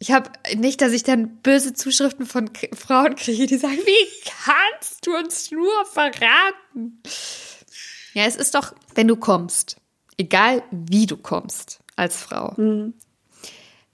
Ich 0.01 0.13
habe 0.13 0.31
nicht, 0.55 0.81
dass 0.81 0.93
ich 0.93 1.03
dann 1.03 1.39
böse 1.39 1.75
Zuschriften 1.75 2.25
von 2.25 2.53
K 2.53 2.69
Frauen 2.77 3.17
kriege, 3.17 3.47
die 3.47 3.57
sagen, 3.57 3.79
wie 3.79 4.31
kannst 4.47 5.07
du 5.07 5.17
uns 5.17 5.51
nur 5.51 5.85
verraten? 5.87 7.03
Ja, 8.15 8.25
es 8.25 8.37
ist 8.37 8.55
doch, 8.55 8.75
wenn 8.95 9.09
du 9.09 9.17
kommst, 9.17 9.77
egal 10.17 10.63
wie 10.71 11.07
du 11.07 11.17
kommst 11.17 11.81
als 11.97 12.17
Frau, 12.17 12.55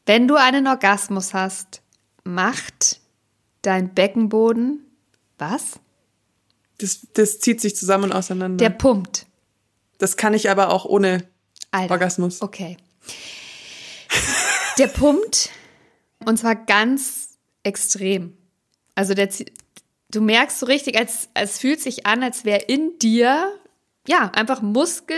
wenn 0.06 0.28
du 0.28 0.37
einen 0.37 0.66
Orgasmus 0.66 1.34
hast, 1.34 1.82
macht 2.25 3.00
dein 3.62 3.94
Beckenboden 3.94 4.80
was? 5.38 5.80
Das, 6.78 7.06
das 7.14 7.38
zieht 7.38 7.61
sich 7.61 7.76
zusammen 7.76 8.04
und 8.04 8.12
auseinander. 8.12 8.56
Der 8.56 8.70
pumpt. 8.70 9.26
das 9.99 10.16
kann 10.16 10.34
ich 10.34 10.50
aber 10.50 10.70
auch 10.70 10.84
ohne 10.84 11.26
Alter. 11.70 11.92
Orgasmus. 11.92 12.42
Okay. 12.42 12.76
Der 14.78 14.88
pumpt 14.88 15.50
und 16.25 16.38
zwar 16.38 16.56
ganz 16.56 17.38
extrem. 17.62 18.37
Also 18.94 19.14
der, 19.14 19.28
du 20.11 20.20
merkst 20.20 20.58
so 20.58 20.66
richtig, 20.66 20.99
als, 20.99 21.28
als 21.34 21.58
fühlt 21.58 21.80
sich 21.80 22.06
an, 22.06 22.23
als 22.23 22.44
wäre 22.44 22.62
in 22.62 22.99
dir, 22.99 23.52
ja, 24.06 24.30
einfach 24.34 24.62
ein 24.62 24.73
Muskel, 24.73 25.16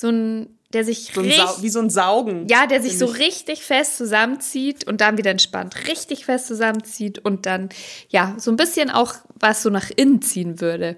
so 0.00 0.08
ein, 0.08 0.58
der 0.72 0.84
sich 0.84 1.10
So 1.14 1.20
ein 1.20 1.26
richtig, 1.26 1.62
wie 1.62 1.68
so 1.68 1.80
ein 1.80 1.90
Saugen. 1.90 2.46
ja, 2.48 2.66
der 2.66 2.80
sich 2.80 2.96
so 2.96 3.06
richtig 3.06 3.62
fest 3.62 3.96
zusammenzieht 3.96 4.86
und 4.86 5.00
dann 5.00 5.18
wieder 5.18 5.30
entspannt, 5.30 5.74
richtig 5.88 6.24
fest 6.24 6.46
zusammenzieht 6.46 7.18
und 7.18 7.44
dann, 7.46 7.68
ja, 8.08 8.34
so 8.38 8.50
ein 8.50 8.56
bisschen 8.56 8.90
auch 8.90 9.14
was 9.34 9.62
so 9.62 9.70
nach 9.70 9.90
innen 9.94 10.22
ziehen 10.22 10.60
würde. 10.60 10.96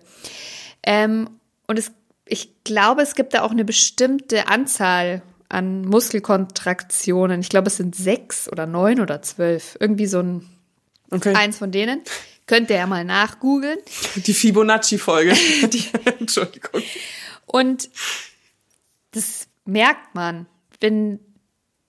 Ähm, 0.83 1.31
und 1.67 1.79
es, 1.79 1.91
ich 2.27 2.51
glaube, 2.65 3.03
es 3.03 3.15
gibt 3.15 3.35
da 3.35 3.43
auch 3.43 3.51
eine 3.51 3.65
bestimmte 3.65 4.49
Anzahl 4.49 5.23
an 5.49 5.83
Muskelkontraktionen. 5.83 7.41
Ich 7.41 7.49
glaube, 7.49 7.69
es 7.69 7.77
sind 7.77 7.95
sechs 7.95 8.51
oder 8.51 8.67
neun 8.67 9.01
oder 9.01 9.23
zwölf. 9.23 9.77
Irgendwie 9.81 10.07
so 10.07 10.21
ein, 10.21 10.49
Okay. 11.11 11.35
Eins 11.35 11.59
von 11.59 11.71
denen. 11.71 12.01
Könnt 12.47 12.71
ihr 12.71 12.77
ja 12.77 12.87
mal 12.87 13.05
nachgoogeln. 13.05 13.79
Die 14.17 14.33
Fibonacci-Folge. 14.33 15.35
Entschuldigung. 16.19 16.83
Und 17.45 17.91
das 19.13 19.47
merkt 19.65 20.15
man, 20.15 20.47
wenn 20.81 21.21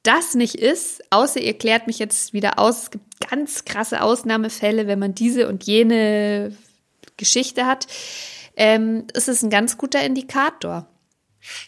das 0.03 0.36
nicht 0.36 0.56
ist, 0.56 1.01
außer 1.12 1.39
ihr 1.39 1.58
klärt 1.58 1.88
mich 1.88 1.98
jetzt 1.98 2.34
wieder 2.34 2.60
aus, 2.60 2.84
es 2.84 2.92
gibt 2.92 3.30
ganz 3.30 3.65
krasse 3.65 4.01
Ausnahmefälle, 4.01 4.86
wenn 4.86 5.00
man 5.00 5.15
diese 5.15 5.48
und 5.48 5.63
jene 5.63 6.56
Geschichte 7.18 7.65
hat, 7.65 7.88
ähm, 8.56 9.08
ist 9.13 9.30
es 9.30 9.42
ein 9.42 9.50
ganz 9.50 9.77
guter 9.77 10.03
Indikator. 10.03 10.88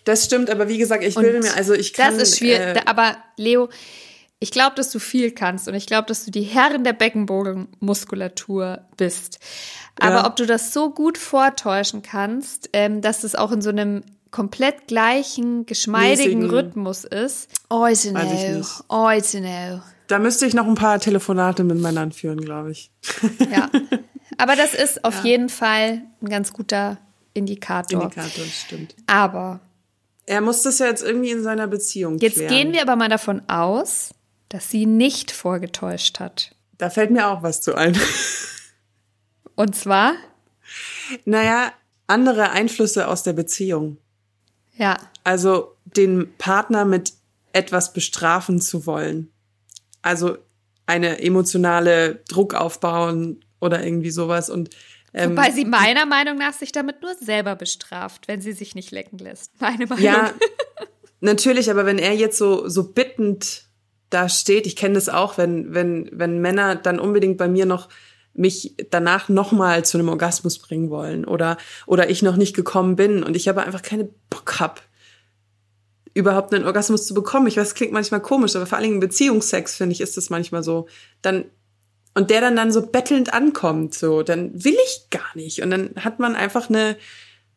Das 0.04 0.26
stimmt, 0.26 0.50
aber 0.50 0.68
wie 0.68 0.78
gesagt, 0.78 1.04
ich 1.04 1.16
will 1.16 1.36
Und 1.36 1.44
mir, 1.44 1.56
also 1.56 1.74
ich 1.74 1.94
kann. 1.94 2.14
Das 2.18 2.30
ist 2.30 2.38
schwierig. 2.38 2.78
Äh, 2.78 2.82
aber 2.86 3.18
Leo, 3.38 3.70
ich 4.40 4.52
glaube, 4.52 4.76
dass 4.76 4.90
du 4.92 5.00
viel 5.00 5.32
kannst 5.32 5.68
und 5.68 5.74
ich 5.76 5.86
glaube, 5.86 6.08
dass 6.08 6.26
du 6.26 6.32
die 6.32 6.44
Herrin 6.44 6.84
der 6.84 6.94
Beckenbogenmuskulatur 6.94 8.86
bist. 8.98 9.40
Aber 10.00 10.16
Ja. 10.16 10.28
ob 10.28 10.36
du 10.36 10.46
das 10.46 10.74
so 10.74 10.92
gut 10.92 11.18
vortäuschen 11.18 12.02
kannst, 12.02 12.70
ähm, 12.74 13.02
dass 13.02 13.24
es 13.24 13.36
auch 13.36 13.52
in 13.52 13.62
so 13.62 13.70
einem 13.70 14.04
komplett 14.36 14.88
gleichen, 14.88 15.66
geschmeidigen 15.66 16.44
Mäßigen- 16.44 16.50
Rhythmus 16.52 17.06
ist. 17.06 17.50
Oh, 17.70 17.86
I 17.86 17.92
don't 17.92 18.14
Weiß 18.14 18.34
ich 18.34 18.42
know. 18.50 18.58
nicht. 18.58 18.84
Oh, 18.90 19.40
know. 19.40 19.82
da 20.08 20.20
müsste 20.20 20.46
ich 20.46 20.54
noch 20.54 20.68
ein 20.68 20.76
paar 20.76 21.00
Telefonate 21.00 21.64
mit 21.64 21.78
Männern 21.80 22.12
führen, 22.12 22.42
glaube 22.42 22.72
ich. 22.72 22.92
Ja. 23.50 23.70
Aber 24.38 24.58
das 24.58 24.74
ist 24.74 25.06
auf 25.06 25.24
jeden 25.24 25.48
Fall 25.48 26.02
ein 26.22 26.30
ganz 26.30 26.52
guter 26.52 26.98
Indikator. 27.34 28.02
Indikator, 28.04 28.44
stimmt. 28.46 28.94
Aber 29.08 29.62
Er 30.26 30.42
muss 30.42 30.64
das 30.64 30.80
ja 30.80 30.88
jetzt 30.88 31.02
irgendwie 31.04 31.32
in 31.32 31.42
seiner 31.42 31.68
Beziehung 31.68 32.18
jetzt 32.18 32.36
klären. 32.36 32.50
gehen 32.54 32.74
wir 32.74 32.82
aber 32.82 32.98
mal 32.98 33.08
davon 33.10 33.42
aus, 33.48 34.10
dass 34.50 34.70
sie 34.70 34.86
nicht 34.86 35.32
vorgetäuscht 35.32 36.20
hat. 36.20 36.54
Da 36.78 36.90
fällt 36.90 37.10
mir 37.12 37.30
auch 37.30 37.42
was 37.42 37.62
zu 37.62 37.74
ein. 37.76 37.98
Und 39.56 39.76
zwar, 39.78 40.14
naja, 41.24 41.72
andere 42.08 42.50
Einflüsse 42.52 43.08
aus 43.08 43.24
der 43.24 43.32
Beziehung. 43.34 43.98
Ja, 44.76 44.98
Also 45.24 45.76
den 45.86 46.34
Partner 46.38 46.86
mit 46.86 47.14
etwas 47.54 47.94
bestrafen 47.94 48.60
zu 48.60 48.86
wollen. 48.86 49.32
Also 50.02 50.38
eine 50.86 51.22
emotionale 51.22 52.24
Druck 52.28 52.54
aufbauen 52.54 53.44
oder 53.60 53.84
irgendwie 53.84 54.12
sowas. 54.12 54.50
Und 54.50 54.70
ähm, 55.14 55.32
wobei 55.32 55.52
sie 55.52 55.66
meiner 55.66 56.06
Meinung 56.06 56.38
nach 56.38 56.54
sich 56.54 56.72
damit 56.72 57.02
nur 57.02 57.16
selber 57.16 57.56
bestraft, 57.56 58.28
wenn 58.28 58.42
sie 58.42 58.52
sich 58.52 58.76
nicht 58.76 58.92
lecken 58.92 59.18
lässt. 59.18 59.52
Meine 59.60 59.88
Meinung. 59.88 60.04
Ja, 60.04 60.34
natürlich, 61.22 61.72
aber 61.72 61.86
wenn 61.86 61.98
er 61.98 62.14
jetzt 62.14 62.38
so, 62.38 62.68
so 62.68 62.92
bittend 62.92 63.64
da 64.10 64.30
steht, 64.30 64.68
ich 64.68 64.76
kenne 64.76 64.96
das 64.96 65.10
auch, 65.10 65.38
wenn, 65.38 65.74
wenn, 65.74 66.10
wenn 66.12 66.40
Männer 66.40 66.76
dann 66.76 67.00
unbedingt 67.00 67.38
bei 67.38 67.48
mir 67.48 67.66
noch 67.66 67.90
mich 68.36 68.76
danach 68.92 69.30
nochmal 69.30 69.86
zu 69.86 69.98
einem 69.98 70.10
Orgasmus 70.10 70.60
bringen 70.60 70.90
wollen 70.90 71.26
oder, 71.26 71.58
oder 71.86 72.10
ich 72.10 72.22
noch 72.22 72.36
nicht 72.36 72.56
gekommen 72.56 72.96
bin 72.96 73.24
und 73.24 73.36
ich 73.36 73.50
aber 73.50 73.64
einfach 73.64 73.82
keine 73.82 74.10
Bock 74.30 74.60
hab, 74.60 74.82
überhaupt 76.14 76.54
einen 76.54 76.66
Orgasmus 76.66 77.06
zu 77.06 77.14
bekommen. 77.14 77.48
Ich 77.48 77.58
weiß, 77.58 77.68
es 77.68 77.76
klingt 77.76 77.94
manchmal 77.94 78.22
komisch, 78.22 78.56
aber 78.56 78.66
vor 78.66 78.78
allen 78.78 78.88
Dingen 78.90 79.00
Beziehungsex, 79.00 79.76
finde 79.76 79.94
ich, 79.94 80.02
ist 80.02 80.18
das 80.18 80.30
manchmal 80.30 80.64
so. 80.64 80.88
Dann, 81.22 81.46
und 82.14 82.30
der 82.30 82.42
dann 82.42 82.56
dann 82.56 82.72
so 82.72 82.86
bettelnd 82.88 83.34
ankommt, 83.34 83.94
so, 83.94 84.24
dann 84.24 84.52
will 84.64 84.78
ich 84.86 85.10
gar 85.10 85.36
nicht. 85.36 85.62
Und 85.62 85.72
dann 85.72 85.92
hat 86.00 86.20
man 86.20 86.36
einfach 86.36 86.70
eine 86.70 86.96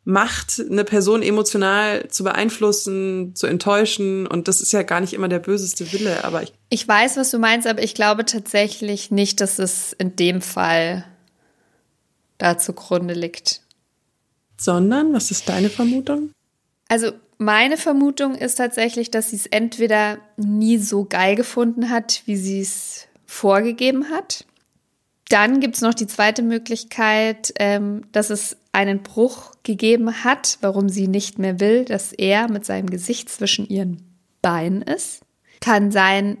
Macht, 0.05 0.59
eine 0.59 0.83
Person 0.83 1.21
emotional 1.21 2.07
zu 2.09 2.23
beeinflussen, 2.23 3.35
zu 3.35 3.47
enttäuschen. 3.47 4.25
Und 4.25 4.47
das 4.47 4.61
ist 4.61 4.71
ja 4.71 4.81
gar 4.83 5.01
nicht 5.01 5.13
immer 5.13 5.27
der 5.27 5.39
böseste 5.39 5.91
Wille, 5.91 6.23
aber 6.23 6.43
ich, 6.43 6.53
Ich 6.69 6.87
weiß, 6.87 7.17
was 7.17 7.31
du 7.31 7.37
meinst, 7.37 7.67
aber 7.67 7.83
ich 7.83 7.93
glaube 7.93 8.25
tatsächlich 8.25 9.11
nicht, 9.11 9.41
dass 9.41 9.59
es 9.59 9.93
in 9.93 10.15
dem 10.15 10.41
Fall 10.41 11.05
da 12.37 12.57
zugrunde 12.57 13.13
liegt. 13.13 13.61
sondern, 14.57 15.13
was 15.13 15.31
ist 15.31 15.47
deine 15.47 15.69
Vermutung? 15.69 16.31
Also 16.87 17.11
meine 17.37 17.77
Vermutung 17.77 18.35
ist 18.35 18.55
tatsächlich, 18.55 19.11
dass 19.11 19.29
sie 19.29 19.37
es 19.37 19.45
entweder 19.45 20.17
nie 20.35 20.77
so 20.77 21.05
geil 21.05 21.35
gefunden 21.35 21.89
hat, 21.89 22.23
wie 22.25 22.35
sie 22.35 22.59
es 22.59 23.07
vorgegeben 23.25 24.09
hat. 24.09 24.45
Dann 25.29 25.59
gibt 25.59 25.75
es 25.75 25.81
noch 25.81 25.93
die 25.93 26.07
zweite 26.07 26.41
Möglichkeit, 26.41 27.53
ähm, 27.59 28.01
dass 28.11 28.29
es 28.31 28.57
einen 28.71 29.01
Bruch 29.01 29.53
gegeben 29.63 30.23
hat, 30.23 30.57
warum 30.61 30.89
sie 30.89 31.07
nicht 31.07 31.39
mehr 31.39 31.59
will, 31.59 31.85
dass 31.85 32.13
er 32.13 32.49
mit 32.49 32.65
seinem 32.65 32.89
Gesicht 32.89 33.29
zwischen 33.29 33.67
ihren 33.67 34.03
Beinen 34.41 34.81
ist. 34.81 35.21
Kann 35.59 35.91
sein, 35.91 36.37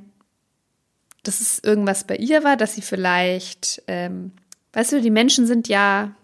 dass 1.23 1.41
es 1.41 1.59
irgendwas 1.59 2.05
bei 2.05 2.15
ihr 2.15 2.43
war, 2.43 2.55
dass 2.55 2.75
sie 2.75 2.81
vielleicht, 2.81 3.83
ähm, 3.87 4.31
weißt 4.73 4.93
du, 4.93 5.01
die 5.01 5.09
Menschen 5.09 5.45
sind 5.45 5.67
ja 5.67 6.15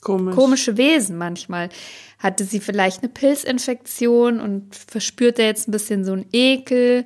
Komisch. 0.00 0.34
komische 0.34 0.76
Wesen 0.76 1.18
manchmal. 1.18 1.68
Hatte 2.18 2.44
sie 2.44 2.60
vielleicht 2.60 3.02
eine 3.02 3.10
Pilzinfektion 3.10 4.40
und 4.40 4.74
verspürt 4.74 5.38
er 5.38 5.46
jetzt 5.46 5.68
ein 5.68 5.72
bisschen 5.72 6.04
so 6.04 6.12
einen 6.12 6.26
Ekel? 6.32 7.04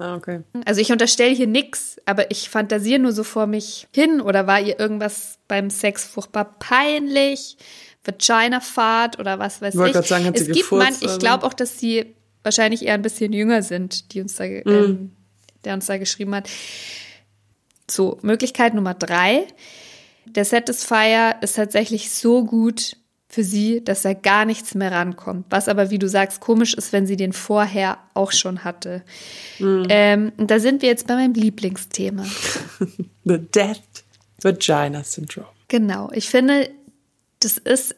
Ah, 0.00 0.16
okay. 0.16 0.40
Also 0.64 0.80
ich 0.80 0.90
unterstelle 0.92 1.34
hier 1.34 1.46
nichts, 1.46 1.96
aber 2.06 2.30
ich 2.30 2.48
fantasiere 2.48 2.98
nur 2.98 3.12
so 3.12 3.22
vor 3.22 3.46
mich 3.46 3.86
hin 3.94 4.20
oder 4.20 4.46
war 4.46 4.60
ihr 4.60 4.80
irgendwas 4.80 5.38
beim 5.46 5.68
Sex 5.70 6.04
furchtbar 6.06 6.56
peinlich, 6.58 7.56
Vagina-Fahrt 8.04 9.18
oder 9.18 9.38
was 9.38 9.60
weiß 9.60 9.74
Ich 9.74 9.78
wollte 9.78 9.90
ich. 9.90 9.94
gerade 9.94 10.08
sagen, 10.08 10.24
hat 10.24 10.38
sie 10.38 10.50
es 10.50 10.56
gibt 10.56 10.72
man, 10.72 10.94
ich 11.00 11.18
glaube 11.18 11.44
auch, 11.46 11.52
dass 11.52 11.78
sie 11.78 12.14
wahrscheinlich 12.42 12.84
eher 12.86 12.94
ein 12.94 13.02
bisschen 13.02 13.32
jünger 13.34 13.62
sind, 13.62 14.14
die 14.14 14.22
uns 14.22 14.36
da, 14.36 14.44
Mhm. 14.44 14.62
ähm, 14.66 15.12
der 15.64 15.74
uns 15.74 15.84
da 15.86 15.98
geschrieben 15.98 16.34
hat. 16.34 16.48
So, 17.90 18.18
Möglichkeit 18.22 18.72
Nummer 18.74 18.94
drei. 18.94 19.46
Der 20.26 20.44
Satisfier 20.44 21.36
ist 21.42 21.56
tatsächlich 21.56 22.10
so 22.10 22.44
gut 22.44 22.96
für 23.30 23.44
sie, 23.44 23.82
dass 23.84 24.04
er 24.04 24.16
gar 24.16 24.44
nichts 24.44 24.74
mehr 24.74 24.90
rankommt. 24.90 25.46
Was 25.50 25.68
aber, 25.68 25.90
wie 25.90 26.00
du 26.00 26.08
sagst, 26.08 26.40
komisch 26.40 26.74
ist, 26.74 26.92
wenn 26.92 27.06
sie 27.06 27.16
den 27.16 27.32
vorher 27.32 27.98
auch 28.12 28.32
schon 28.32 28.64
hatte. 28.64 29.02
Mhm. 29.60 29.86
Ähm, 29.88 30.32
und 30.36 30.50
da 30.50 30.58
sind 30.58 30.82
wir 30.82 30.88
jetzt 30.88 31.06
bei 31.06 31.14
meinem 31.14 31.34
Lieblingsthema. 31.34 32.24
The 33.24 33.38
Death 33.38 34.04
Vagina 34.42 35.04
Syndrome. 35.04 35.46
Genau. 35.68 36.10
Ich 36.12 36.28
finde, 36.28 36.70
das 37.38 37.56
ist 37.56 37.94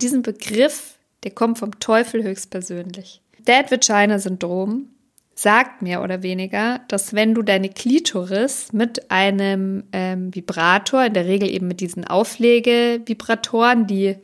diesen 0.00 0.22
Begriff, 0.22 0.94
der 1.24 1.32
kommt 1.32 1.58
vom 1.58 1.80
Teufel 1.80 2.22
höchstpersönlich. 2.22 3.20
Dead 3.40 3.68
Vagina 3.68 4.20
Syndrom 4.20 4.90
sagt 5.34 5.82
mehr 5.82 6.04
oder 6.04 6.22
weniger, 6.22 6.80
dass 6.86 7.12
wenn 7.12 7.34
du 7.34 7.42
deine 7.42 7.70
Klitoris 7.70 8.72
mit 8.72 9.10
einem 9.10 9.82
ähm, 9.92 10.32
Vibrator, 10.32 11.04
in 11.04 11.12
der 11.12 11.26
Regel 11.26 11.50
eben 11.50 11.66
mit 11.66 11.80
diesen 11.80 12.06
Auflegevibratoren, 12.06 13.88
die, 13.88 14.16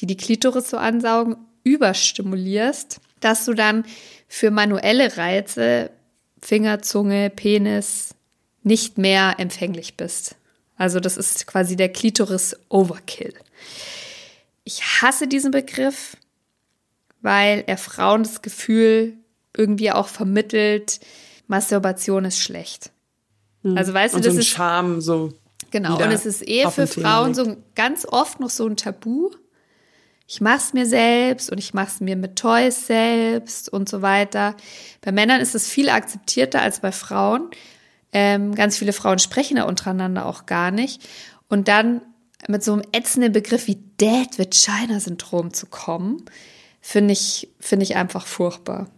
die 0.00 0.06
die 0.06 0.16
Klitoris 0.16 0.70
so 0.70 0.76
ansaugen, 0.76 1.36
überstimulierst, 1.62 3.00
dass 3.20 3.44
du 3.44 3.54
dann 3.54 3.84
für 4.28 4.50
manuelle 4.50 5.16
Reize, 5.16 5.90
Finger, 6.40 6.82
Zunge, 6.82 7.30
Penis, 7.30 8.14
nicht 8.62 8.98
mehr 8.98 9.36
empfänglich 9.38 9.96
bist. 9.96 10.36
Also 10.76 11.00
das 11.00 11.16
ist 11.16 11.46
quasi 11.46 11.76
der 11.76 11.90
Klitoris 11.90 12.56
Overkill. 12.68 13.34
Ich 14.64 14.82
hasse 14.82 15.28
diesen 15.28 15.50
Begriff, 15.50 16.16
weil 17.20 17.64
er 17.66 17.78
Frauen 17.78 18.22
das 18.24 18.42
Gefühl 18.42 19.14
irgendwie 19.56 19.92
auch 19.92 20.08
vermittelt, 20.08 21.00
Masturbation 21.46 22.24
ist 22.24 22.40
schlecht. 22.40 22.90
Also 23.64 23.94
weißt 23.94 24.14
du, 24.14 24.18
Hm. 24.18 24.24
Und 24.24 24.24
so 24.24 24.28
das 24.28 24.36
ein 24.36 24.40
ist 24.40 24.48
Charme, 24.48 25.00
so. 25.00 25.32
Genau, 25.70 25.96
und 26.02 26.12
es 26.12 26.26
ist 26.26 26.46
eh 26.46 26.68
für 26.70 26.86
Frauen 26.86 27.34
so 27.34 27.56
ganz 27.74 28.06
oft 28.06 28.40
noch 28.40 28.50
so 28.50 28.66
ein 28.66 28.76
Tabu. 28.76 29.30
Ich 30.26 30.40
mach's 30.40 30.72
mir 30.72 30.86
selbst 30.86 31.50
und 31.50 31.58
ich 31.58 31.74
mach's 31.74 32.00
mir 32.00 32.16
mit 32.16 32.36
Toys 32.36 32.86
selbst 32.86 33.68
und 33.68 33.88
so 33.88 34.00
weiter. 34.00 34.56
Bei 35.02 35.12
Männern 35.12 35.40
ist 35.40 35.54
es 35.54 35.68
viel 35.68 35.90
akzeptierter 35.90 36.62
als 36.62 36.80
bei 36.80 36.92
Frauen. 36.92 37.50
Ähm, 38.12 38.54
ganz 38.54 38.78
viele 38.78 38.94
Frauen 38.94 39.18
sprechen 39.18 39.56
da 39.56 39.64
untereinander 39.64 40.26
auch 40.26 40.46
gar 40.46 40.70
nicht. 40.70 41.06
Und 41.48 41.68
dann 41.68 42.00
mit 42.48 42.64
so 42.64 42.72
einem 42.72 42.82
ätzenden 42.92 43.32
Begriff 43.32 43.66
wie 43.66 43.82
Dead 44.00 44.38
Vagina 44.38 44.98
Syndrom 45.00 45.52
zu 45.52 45.66
kommen, 45.66 46.24
finde 46.80 47.12
ich, 47.12 47.50
finde 47.60 47.82
ich 47.84 47.96
einfach 47.96 48.26
furchtbar. 48.26 48.88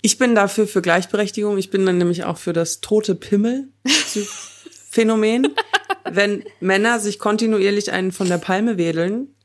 Ich 0.00 0.16
bin 0.18 0.34
dafür 0.34 0.66
für 0.66 0.80
Gleichberechtigung. 0.82 1.58
Ich 1.58 1.70
bin 1.70 1.84
dann 1.84 1.98
nämlich 1.98 2.24
auch 2.24 2.38
für 2.38 2.52
das 2.52 2.80
tote 2.80 3.14
Pimmel-Phänomen. 3.14 5.54
Wenn 6.10 6.44
Männer 6.60 6.98
sich 7.00 7.18
kontinuierlich 7.18 7.90
einen 7.92 8.12
von 8.12 8.28
der 8.28 8.38
Palme 8.38 8.78
wedeln, 8.78 9.35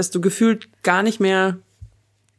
dass 0.00 0.10
du 0.10 0.20
gefühlt 0.20 0.68
gar 0.82 1.02
nicht 1.02 1.20
mehr 1.20 1.58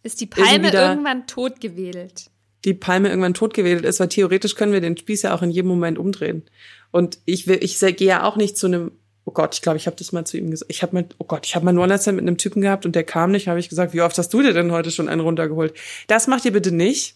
Ist 0.04 0.20
die 0.20 0.26
Palme 0.26 0.72
irgendwann 0.72 1.28
totgewedelt? 1.28 2.32
die 2.66 2.74
Palme 2.74 3.10
irgendwann 3.10 3.34
totgewedelt 3.34 3.86
ist, 3.86 4.00
weil 4.00 4.10
theoretisch 4.10 4.56
können 4.56 4.74
wir 4.74 4.82
den 4.82 4.98
Spieß 4.98 5.24
ja 5.24 5.34
auch 5.34 5.42
in 5.42 5.50
jedem 5.50 5.70
Moment 5.70 5.98
umdrehen. 5.98 6.44
Und 6.92 7.20
ich 7.26 7.48
will, 7.48 7.58
ich 7.62 7.80
gehe 7.80 7.96
ja 8.08 8.24
auch 8.24 8.36
nicht 8.36 8.58
zu 8.58 8.68
einem, 8.68 8.92
oh 9.26 9.32
Gott, 9.32 9.56
ich 9.56 9.62
glaube, 9.62 9.78
ich 9.78 9.88
habe 9.88 9.96
das 9.96 10.12
mal 10.12 10.26
zu 10.26 10.38
ihm 10.38 10.52
gesagt. 10.52 10.72
Ich 10.72 10.84
habe 10.84 10.96
mal, 10.96 11.06
oh 11.18 11.26
Gott, 11.26 11.46
ich 11.46 11.56
habe 11.56 11.66
mal 11.66 11.70
einen 11.70 11.80
One-Night-Stand 11.80 12.18
mit 12.18 12.28
einem 12.28 12.38
Typen 12.38 12.62
gehabt 12.62 12.86
und 12.86 12.96
der 12.96 13.04
kam 13.04 13.32
nicht, 13.32 13.48
habe 13.48 13.60
ich 13.60 13.70
gesagt, 13.70 13.94
wie 13.94 14.02
oft 14.02 14.18
hast 14.18 14.34
du 14.34 14.42
dir 14.42 14.54
denn 14.54 14.72
heute 14.72 14.92
schon 14.92 15.10
einen 15.10 15.22
runtergeholt? 15.22 15.74
Das 16.08 16.28
macht 16.28 16.46
ihr 16.46 16.52
bitte 16.52 16.72
nicht. 16.72 17.16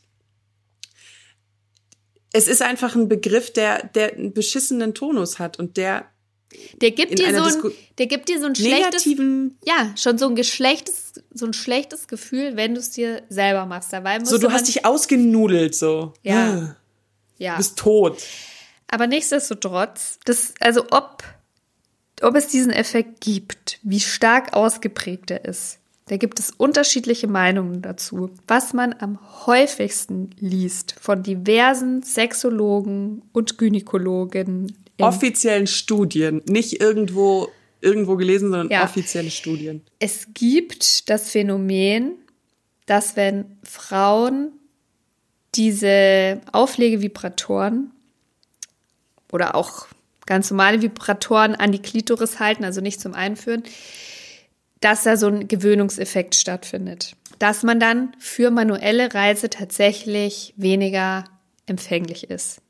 Es 2.31 2.47
ist 2.47 2.61
einfach 2.61 2.95
ein 2.95 3.07
Begriff, 3.07 3.53
der, 3.53 3.87
der 3.87 4.13
einen 4.13 4.33
beschissenen 4.33 4.93
Tonus 4.93 5.39
hat 5.39 5.59
und 5.59 5.77
der 5.77 6.05
Der 6.81 6.91
gibt, 6.91 7.19
dir 7.19 7.35
so 7.35 7.67
ein, 7.67 7.73
der 7.97 8.07
gibt 8.07 8.29
dir 8.29 8.39
so 8.39 8.47
ein 8.47 8.55
schlechtes, 8.55 9.05
ja, 9.05 9.93
schon 9.95 10.17
so 10.17 10.27
ein 10.27 10.35
geschlechtes, 10.35 11.13
so 11.33 11.45
ein 11.45 11.53
schlechtes 11.53 12.07
Gefühl, 12.07 12.55
wenn 12.55 12.73
du 12.73 12.79
es 12.79 12.91
dir 12.91 13.23
selber 13.29 13.65
machst. 13.65 13.93
Dabei 13.93 14.23
So, 14.23 14.37
du 14.37 14.51
hast 14.51 14.67
dich 14.67 14.85
ausgenudelt, 14.85 15.75
so. 15.75 16.13
Ja. 16.23 16.75
Ja. 17.37 17.53
Du 17.53 17.57
bist 17.57 17.77
tot. 17.77 18.21
Aber 18.87 19.07
nichtsdestotrotz, 19.07 20.19
das, 20.25 20.53
also 20.59 20.85
ob, 20.91 21.23
ob 22.21 22.35
es 22.35 22.47
diesen 22.47 22.71
Effekt 22.71 23.21
gibt, 23.21 23.79
wie 23.83 23.99
stark 23.99 24.53
ausgeprägt 24.53 25.31
er 25.31 25.45
ist, 25.45 25.79
da 26.07 26.17
gibt 26.17 26.39
es 26.39 26.51
unterschiedliche 26.51 27.27
Meinungen 27.27 27.81
dazu. 27.81 28.29
Was 28.47 28.73
man 28.73 28.93
am 28.99 29.17
häufigsten 29.47 30.29
liest 30.39 30.95
von 30.99 31.23
diversen 31.23 32.03
Sexologen 32.03 33.23
und 33.33 33.57
Gynäkologen. 33.57 34.75
Offiziellen 34.99 35.67
Studien. 35.67 36.41
Nicht 36.47 36.81
irgendwo, 36.81 37.49
irgendwo 37.81 38.15
gelesen, 38.15 38.49
sondern 38.49 38.69
Ja. 38.69 38.83
offizielle 38.83 39.31
Studien. 39.31 39.81
Es 39.99 40.27
gibt 40.33 41.09
das 41.09 41.29
Phänomen, 41.31 42.13
dass 42.85 43.15
wenn 43.15 43.57
Frauen 43.63 44.51
diese 45.55 46.41
Auflegevibratoren 46.51 47.91
oder 49.31 49.55
auch 49.55 49.87
ganz 50.25 50.49
normale 50.51 50.81
Vibratoren 50.81 51.55
an 51.55 51.71
die 51.71 51.79
Klitoris 51.79 52.39
halten, 52.39 52.63
also 52.63 52.81
nicht 52.81 52.99
zum 52.99 53.13
Einführen, 53.13 53.63
dass 54.81 55.03
da 55.03 55.17
so 55.17 55.27
ein 55.27 55.47
Gewöhnungseffekt 55.47 56.35
stattfindet. 56.35 57.15
Dass 57.39 57.63
man 57.63 57.79
dann 57.79 58.15
für 58.19 58.51
manuelle 58.51 59.13
Reize 59.13 59.49
tatsächlich 59.49 60.53
weniger 60.57 61.25
empfänglich 61.65 62.29
ist. 62.29 62.61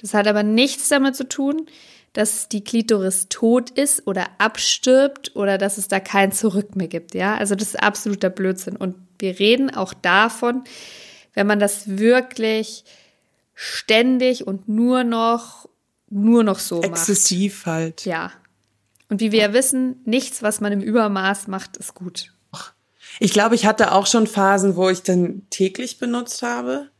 Das 0.00 0.14
hat 0.14 0.26
aber 0.26 0.42
nichts 0.42 0.88
damit 0.88 1.16
zu 1.16 1.28
tun, 1.28 1.66
dass 2.12 2.48
die 2.48 2.64
Klitoris 2.64 3.26
tot 3.28 3.70
ist 3.70 4.06
oder 4.06 4.26
abstirbt 4.38 5.36
oder 5.36 5.58
dass 5.58 5.78
es 5.78 5.88
da 5.88 6.00
kein 6.00 6.32
Zurück 6.32 6.76
mehr 6.76 6.88
gibt. 6.88 7.14
Ja, 7.14 7.36
also 7.36 7.54
das 7.54 7.68
ist 7.68 7.82
absoluter 7.82 8.30
Blödsinn. 8.30 8.76
Und 8.76 8.96
wir 9.18 9.38
reden 9.38 9.74
auch 9.74 9.94
davon, 9.94 10.64
wenn 11.34 11.46
man 11.46 11.60
das 11.60 11.98
wirklich 11.98 12.84
ständig 13.54 14.46
und 14.46 14.68
nur 14.68 15.04
noch, 15.04 15.68
nur 16.08 16.44
noch 16.44 16.58
so 16.58 16.76
macht. 16.76 16.86
Exzessiv 16.86 17.66
halt. 17.66 18.04
Ja. 18.04 18.32
Und 19.08 19.20
wie 19.20 19.32
wir 19.32 19.40
ja 19.40 19.52
wissen, 19.52 20.00
nichts, 20.04 20.42
was 20.42 20.60
man 20.60 20.72
im 20.72 20.80
Übermaß 20.80 21.48
macht, 21.48 21.76
ist 21.76 21.94
gut. 21.94 22.32
Ich 23.20 23.32
glaube, 23.32 23.54
ich 23.54 23.66
hatte 23.66 23.92
auch 23.92 24.06
schon 24.06 24.26
Phasen, 24.26 24.76
wo 24.76 24.88
ich 24.90 25.02
dann 25.02 25.42
täglich 25.50 25.98
benutzt 25.98 26.42
habe, 26.42 26.90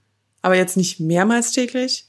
aber 0.43 0.57
jetzt 0.57 0.77
nicht 0.77 1.01
mehrmals 1.01 1.53
täglich. 1.53 2.08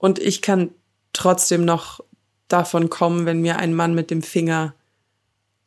Und 0.00 0.18
ich 0.18 0.40
kann 0.40 0.70
trotzdem 1.12 1.64
noch 1.64 2.00
davon 2.48 2.88
kommen, 2.90 3.26
wenn 3.26 3.42
mir 3.42 3.58
ein 3.58 3.74
Mann 3.74 3.94
mit 3.94 4.10
dem 4.10 4.22
Finger 4.22 4.74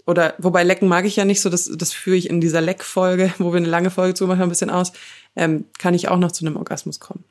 oder 0.06 0.34
wobei 0.38 0.64
lecken 0.64 0.90
mag 0.90 1.06
ich 1.06 1.16
ja 1.16 1.24
nicht 1.24 1.40
so, 1.40 1.50
das, 1.50 1.72
das 1.74 1.94
führe 1.94 2.18
ich 2.18 2.30
in 2.30 2.42
dieser 2.42 2.60
Leck-Folge, 2.60 3.34
wo 3.38 3.54
wir 3.54 3.58
eine 3.58 3.70
lange 3.70 3.90
Folge 3.90 4.16
zu 4.16 4.28
machen, 4.28 4.42
ein 4.42 4.50
bisschen 4.50 4.70
aus, 4.70 4.92
ähm, 5.36 5.66
kann 5.80 5.94
ich 5.94 6.10
auch 6.10 6.18
noch 6.18 6.32
zu 6.32 6.46
einem 6.46 6.58
Orgasmus 6.58 7.00
kommen. 7.00 7.24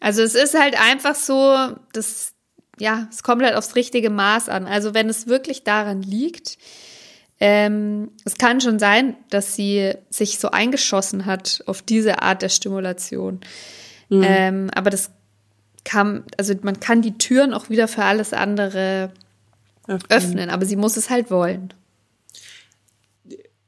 Also 0.00 0.20
es 0.22 0.34
ist 0.34 0.58
halt 0.58 0.78
einfach 0.78 1.14
so, 1.14 1.56
das, 1.92 2.32
ja, 2.78 3.08
es 3.10 3.22
kommt 3.22 3.42
halt 3.42 3.54
aufs 3.54 3.76
richtige 3.76 4.10
Maß 4.10 4.48
an. 4.48 4.66
Also 4.66 4.92
wenn 4.94 5.08
es 5.08 5.26
wirklich 5.26 5.64
daran 5.64 6.02
liegt, 6.02 6.58
ähm, 7.40 8.10
es 8.24 8.36
kann 8.36 8.60
schon 8.60 8.78
sein, 8.78 9.16
dass 9.30 9.54
sie 9.54 9.94
sich 10.10 10.38
so 10.38 10.50
eingeschossen 10.50 11.24
hat 11.24 11.62
auf 11.66 11.82
diese 11.82 12.20
Art 12.20 12.42
der 12.42 12.48
Stimulation. 12.48 13.40
Ähm, 14.10 14.70
aber 14.74 14.90
das 14.90 15.10
kann, 15.88 16.24
also 16.36 16.54
man 16.62 16.80
kann 16.80 17.00
die 17.00 17.16
Türen 17.16 17.54
auch 17.54 17.70
wieder 17.70 17.88
für 17.88 18.04
alles 18.04 18.34
andere 18.34 19.10
öffnen, 20.10 20.50
aber 20.50 20.66
sie 20.66 20.76
muss 20.76 20.98
es 20.98 21.08
halt 21.08 21.30
wollen. 21.30 21.72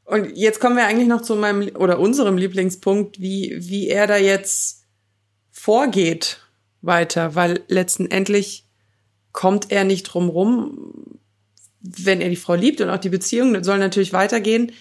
Und 0.04 0.37
jetzt 0.37 0.61
kommen 0.61 0.76
wir 0.76 0.87
eigentlich 0.87 1.09
noch 1.09 1.22
zu 1.22 1.35
meinem 1.35 1.74
oder 1.76 1.98
unserem 1.98 2.37
Lieblingspunkt, 2.37 3.20
wie, 3.20 3.56
wie 3.61 3.88
er 3.88 4.06
da 4.06 4.18
jetzt 4.18 4.85
vorgeht 5.50 6.40
weiter, 6.83 7.35
weil 7.37 7.62
letztendlich 7.68 8.66
kommt 9.33 9.70
er 9.70 9.85
nicht 9.85 10.04
drum 10.04 10.28
rum, 10.28 11.20
wenn 11.80 12.20
er 12.20 12.28
die 12.28 12.37
Frau 12.37 12.54
liebt 12.54 12.83
und 12.83 12.90
auch 12.90 12.98
die 12.98 13.09
Beziehung 13.09 13.64
soll 13.64 13.78
natürlich 13.78 14.12
weitergehen, 14.12 14.72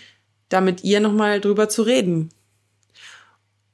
da 0.50 0.60
mit 0.60 0.84
ihr 0.84 1.00
nochmal 1.00 1.40
drüber 1.40 1.70
zu 1.70 1.84
reden. 1.84 2.32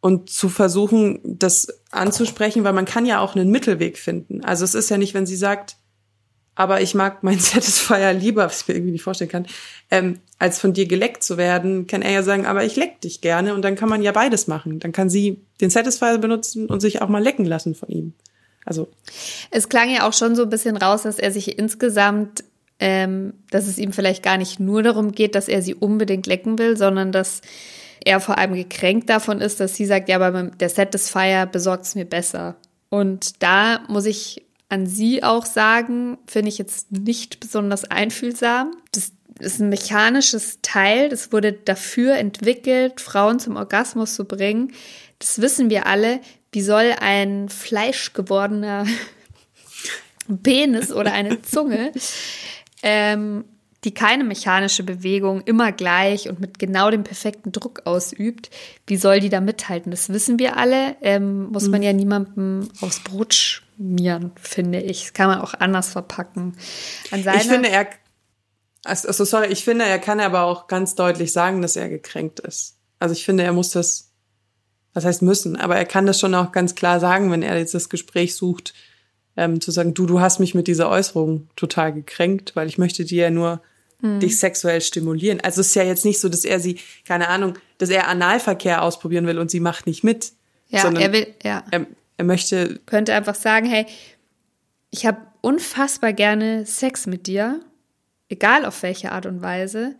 Und 0.06 0.30
zu 0.30 0.50
versuchen, 0.50 1.20
das 1.24 1.82
anzusprechen, 1.90 2.64
weil 2.64 2.74
man 2.74 2.86
kann 2.86 3.08
ja 3.08 3.22
auch 3.22 3.36
einen 3.36 3.50
Mittelweg 3.50 3.98
finden. 3.98 4.44
Also 4.44 4.64
es 4.64 4.76
ist 4.76 4.92
ja 4.92 5.00
nicht, 5.00 5.16
wenn 5.16 5.26
sie 5.26 5.36
sagt, 5.36 5.78
aber 6.54 6.80
ich 6.82 6.94
mag 6.94 7.24
meinen 7.24 7.40
Satisfier 7.40 8.14
lieber, 8.14 8.46
was 8.46 8.62
ich 8.62 8.68
mir 8.68 8.76
irgendwie 8.76 8.92
nicht 8.92 9.02
vorstellen 9.02 9.32
kann, 9.32 9.48
ähm, 9.90 10.20
als 10.38 10.60
von 10.60 10.74
dir 10.74 10.86
geleckt 10.86 11.24
zu 11.24 11.38
werden, 11.38 11.88
kann 11.88 12.04
er 12.04 12.12
ja 12.12 12.22
sagen, 12.22 12.46
aber 12.46 12.64
ich 12.64 12.76
leck 12.76 13.02
dich 13.02 13.20
gerne 13.20 13.56
und 13.56 13.64
dann 13.64 13.76
kann 13.76 13.90
man 13.90 14.04
ja 14.04 14.12
beides 14.12 14.46
machen. 14.46 14.78
Dann 14.78 14.92
kann 14.92 15.10
sie 15.10 15.42
den 15.60 15.72
Satisfier 15.72 16.20
benutzen 16.20 16.68
und 16.68 16.82
sich 16.82 17.02
auch 17.02 17.10
mal 17.10 17.24
lecken 17.24 17.46
lassen 17.48 17.74
von 17.74 17.90
ihm. 17.90 18.14
Also 18.64 18.90
Es 19.50 19.70
klang 19.70 19.90
ja 19.90 20.08
auch 20.08 20.14
schon 20.14 20.36
so 20.36 20.44
ein 20.44 20.50
bisschen 20.52 20.78
raus, 20.78 21.02
dass 21.02 21.18
er 21.18 21.32
sich 21.32 21.58
insgesamt, 21.58 22.44
ähm, 22.78 23.34
dass 23.50 23.66
es 23.66 23.80
ihm 23.80 23.92
vielleicht 23.92 24.22
gar 24.22 24.38
nicht 24.38 24.60
nur 24.60 24.84
darum 24.84 25.14
geht, 25.14 25.34
dass 25.34 25.48
er 25.48 25.64
sie 25.64 25.74
unbedingt 25.74 26.28
lecken 26.28 26.60
will, 26.60 26.78
sondern 26.78 27.12
dass 27.12 27.42
er 28.04 28.20
vor 28.20 28.38
allem 28.38 28.54
gekränkt 28.54 29.10
davon 29.10 29.42
ist, 29.42 29.60
dass 29.60 29.76
sie 29.76 29.86
sagt, 29.86 30.10
ja, 30.10 30.20
aber 30.20 30.44
der 30.44 30.70
Satisfier 30.70 31.46
besorgt 31.46 31.86
es 31.86 31.96
mir 31.96 32.06
besser. 32.06 32.56
Und 32.90 33.42
da 33.42 33.82
muss 33.88 34.06
ich 34.06 34.46
an 34.70 34.88
sie 34.88 35.24
auch 35.24 35.46
sagen, 35.46 36.18
finde 36.28 36.50
ich 36.50 36.58
jetzt 36.58 36.92
nicht 36.92 37.40
besonders 37.40 37.86
einfühlsam. 37.86 38.76
Das 38.92 39.12
ist 39.40 39.60
ein 39.60 39.70
mechanisches 39.70 40.60
Teil, 40.62 41.10
das 41.10 41.32
wurde 41.32 41.54
dafür 41.54 42.16
entwickelt, 42.16 43.02
Frauen 43.02 43.40
zum 43.40 43.58
Orgasmus 43.58 44.16
zu 44.16 44.26
bringen. 44.26 44.74
Das 45.20 45.42
wissen 45.42 45.70
wir 45.70 45.86
alle. 45.88 46.20
Wie 46.52 46.62
soll 46.62 46.96
ein 47.00 47.50
fleischgewordener 47.50 48.86
Penis 50.44 50.92
oder 50.92 51.14
eine 51.14 51.42
Zunge, 51.42 51.92
ähm, 52.84 53.46
die 53.86 53.94
keine 53.94 54.24
mechanische 54.24 54.84
Bewegung 54.84 55.42
immer 55.42 55.72
gleich 55.72 56.28
und 56.28 56.40
mit 56.40 56.60
genau 56.60 56.90
dem 56.90 57.04
perfekten 57.04 57.52
Druck 57.52 57.84
ausübt, 57.86 58.50
wie 58.88 58.98
soll 58.98 59.20
die 59.20 59.30
da 59.30 59.40
mithalten? 59.40 59.92
Das 59.92 60.10
wissen 60.10 60.40
wir 60.40 60.58
alle. 60.58 60.98
Ähm, 61.02 61.52
muss 61.52 61.68
man 61.68 61.84
ja 61.84 61.94
niemandem 61.94 62.68
aufs 62.82 63.00
Brot 63.02 63.34
schmieren, 63.34 64.32
finde 64.42 64.82
ich. 64.82 65.04
Das 65.04 65.14
kann 65.14 65.28
man 65.28 65.40
auch 65.40 65.54
anders 65.54 65.90
verpacken. 65.90 66.58
Ich 67.12 67.24
finde, 67.24 67.70
er, 67.70 67.88
also 68.84 69.24
sorry, 69.24 69.48
ich 69.48 69.64
finde, 69.64 69.86
er 69.86 70.00
kann 70.00 70.20
aber 70.20 70.42
auch 70.42 70.68
ganz 70.68 70.96
deutlich 70.96 71.32
sagen, 71.32 71.62
dass 71.62 71.76
er 71.76 71.88
gekränkt 71.88 72.40
ist. 72.40 72.78
Also 72.98 73.14
ich 73.14 73.24
finde, 73.24 73.44
er 73.44 73.54
muss 73.54 73.70
das, 73.70 74.12
was 74.94 75.06
heißt 75.06 75.22
müssen, 75.22 75.56
aber 75.58 75.76
er 75.76 75.86
kann 75.86 76.08
das 76.08 76.20
schon 76.20 76.34
auch 76.34 76.52
ganz 76.52 76.74
klar 76.74 77.00
sagen, 77.00 77.32
wenn 77.32 77.44
er 77.44 77.58
jetzt 77.58 77.76
das 77.76 77.90
Gespräch 77.90 78.36
sucht, 78.36 78.74
ähm, 79.38 79.62
zu 79.62 79.70
sagen, 79.72 79.94
du, 79.94 80.06
du 80.06 80.22
hast 80.22 80.40
mich 80.40 80.56
mit 80.56 80.68
dieser 80.68 80.90
Äußerung 80.90 81.50
total 81.56 81.94
gekränkt, 81.94 82.56
weil 82.56 82.68
ich 82.68 82.78
möchte 82.78 83.06
dir 83.06 83.24
ja 83.24 83.30
nur 83.30 83.62
dich 84.02 84.40
sexuell 84.40 84.82
stimulieren. 84.82 85.40
Also 85.42 85.62
es 85.62 85.68
ist 85.68 85.76
ja 85.76 85.84
jetzt 85.84 86.06
nicht 86.06 86.20
so, 86.20 86.30
dass 86.30 86.46
er 86.46 86.60
sie, 86.60 86.80
keine 87.08 87.30
Ahnung, 87.30 87.58
dass 87.78 87.90
er 87.90 88.08
Analverkehr 88.08 88.84
ausprobieren 88.84 89.26
will 89.28 89.40
und 89.40 89.50
sie 89.50 89.60
macht 89.60 89.88
nicht 89.88 90.04
mit. 90.04 90.34
ja, 90.70 90.92
er 90.92 91.14
will, 91.14 91.28
ja. 91.44 91.64
er, 91.72 91.88
er 92.18 92.26
möchte, 92.26 92.80
könnte 92.86 93.14
einfach 93.14 93.36
sagen, 93.36 93.66
hey, 93.68 93.86
ich 94.92 95.06
habe 95.06 95.20
unfassbar 95.42 96.14
gerne 96.14 96.66
Sex 96.66 97.08
mit 97.08 97.28
dir, 97.28 97.62
egal 98.30 98.66
auf 98.66 98.82
welche 98.84 99.12
Art 99.12 99.26
und 99.26 99.42
Weise. 99.42 99.96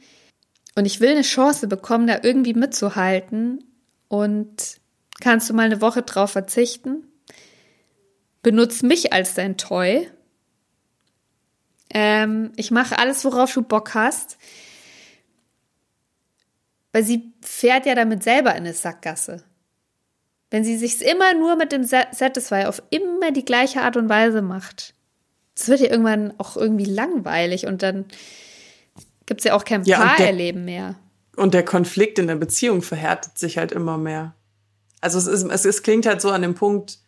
Und 0.76 0.86
ich 0.86 1.00
will 1.00 1.10
eine 1.10 1.22
Chance 1.22 1.68
bekommen, 1.68 2.08
da 2.08 2.20
irgendwie 2.22 2.54
mitzuhalten. 2.54 3.64
Und 4.08 4.78
kannst 5.22 5.50
du 5.50 5.54
mal 5.54 5.64
eine 5.64 5.82
Woche 5.82 6.02
drauf 6.02 6.32
verzichten? 6.32 7.08
Benutz 8.44 8.84
mich 8.84 9.14
als 9.14 9.34
dein 9.34 9.58
Toy. 9.58 10.10
Ähm, 11.90 12.52
ich 12.56 12.72
mache 12.72 12.98
alles, 12.98 13.24
worauf 13.26 13.54
du 13.54 13.62
Bock 13.62 13.94
hast. 13.94 14.38
Weil 16.92 17.04
sie 17.04 17.34
fährt 17.42 17.86
ja 17.86 17.96
damit 17.96 18.24
selber 18.24 18.52
in 18.52 18.58
eine 18.58 18.74
Sackgasse. 18.74 19.44
Wenn 20.50 20.64
sie 20.64 20.78
sich 20.78 21.02
immer 21.02 21.34
nur 21.34 21.56
mit 21.56 21.72
dem 21.72 21.84
Sa- 21.84 22.08
Satisfier 22.12 22.70
auf 22.70 22.82
immer 22.90 23.32
die 23.32 23.44
gleiche 23.46 23.82
Art 23.82 23.98
und 23.98 24.08
Weise 24.10 24.42
macht, 24.42 24.94
das 25.56 25.68
wird 25.68 25.82
ja 25.82 25.90
irgendwann 25.90 26.34
auch 26.40 26.56
irgendwie 26.56 26.86
langweilig 26.86 27.66
und 27.66 27.82
dann 27.82 28.06
gibt 29.26 29.42
es 29.42 29.46
ja 29.46 29.56
auch 29.56 29.66
kein 29.66 29.84
Ja, 29.84 29.98
Paarerleben 30.00 30.66
mehr. 30.66 30.96
Und 31.36 31.54
der 31.54 31.66
Konflikt 31.66 32.20
in 32.20 32.28
der 32.28 32.36
Beziehung 32.36 32.82
verhärtet 32.82 33.38
sich 33.38 33.58
halt 33.58 33.72
immer 33.72 33.98
mehr. 33.98 34.34
Also 35.02 35.18
es, 35.18 35.28
ist, 35.28 35.44
es, 35.44 35.66
es 35.66 35.84
klingt 35.84 36.06
halt 36.06 36.22
so 36.22 36.30
an 36.32 36.42
dem 36.42 36.56
Punkt, 36.56 37.00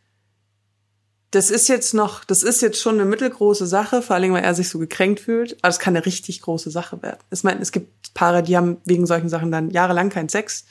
das 1.32 1.52
ist 1.52 1.68
jetzt 1.68 1.94
noch, 1.94 2.24
das 2.24 2.42
ist 2.42 2.62
jetzt 2.62 2.82
schon 2.82 2.96
eine 2.96 3.06
mittelgroße 3.06 3.68
Sache, 3.68 4.02
vor 4.02 4.16
allem 4.16 4.34
weil 4.34 4.44
er 4.44 4.54
sich 4.54 4.70
so 4.70 4.80
gekränkt 4.80 5.20
fühlt, 5.20 5.58
aber 5.62 5.70
es 5.70 5.80
kann 5.80 5.96
eine 5.96 6.06
richtig 6.06 6.42
große 6.42 6.72
Sache 6.72 7.02
werden. 7.02 7.20
Ich 7.32 7.44
meine, 7.44 7.62
es 7.62 7.72
gibt 7.72 8.14
Paare, 8.14 8.44
die 8.44 8.56
haben 8.56 8.78
wegen 8.86 9.06
solchen 9.06 9.30
Sachen 9.30 9.52
dann 9.52 9.70
jahrelang 9.70 10.10
keinen 10.10 10.30
Sex, 10.30 10.66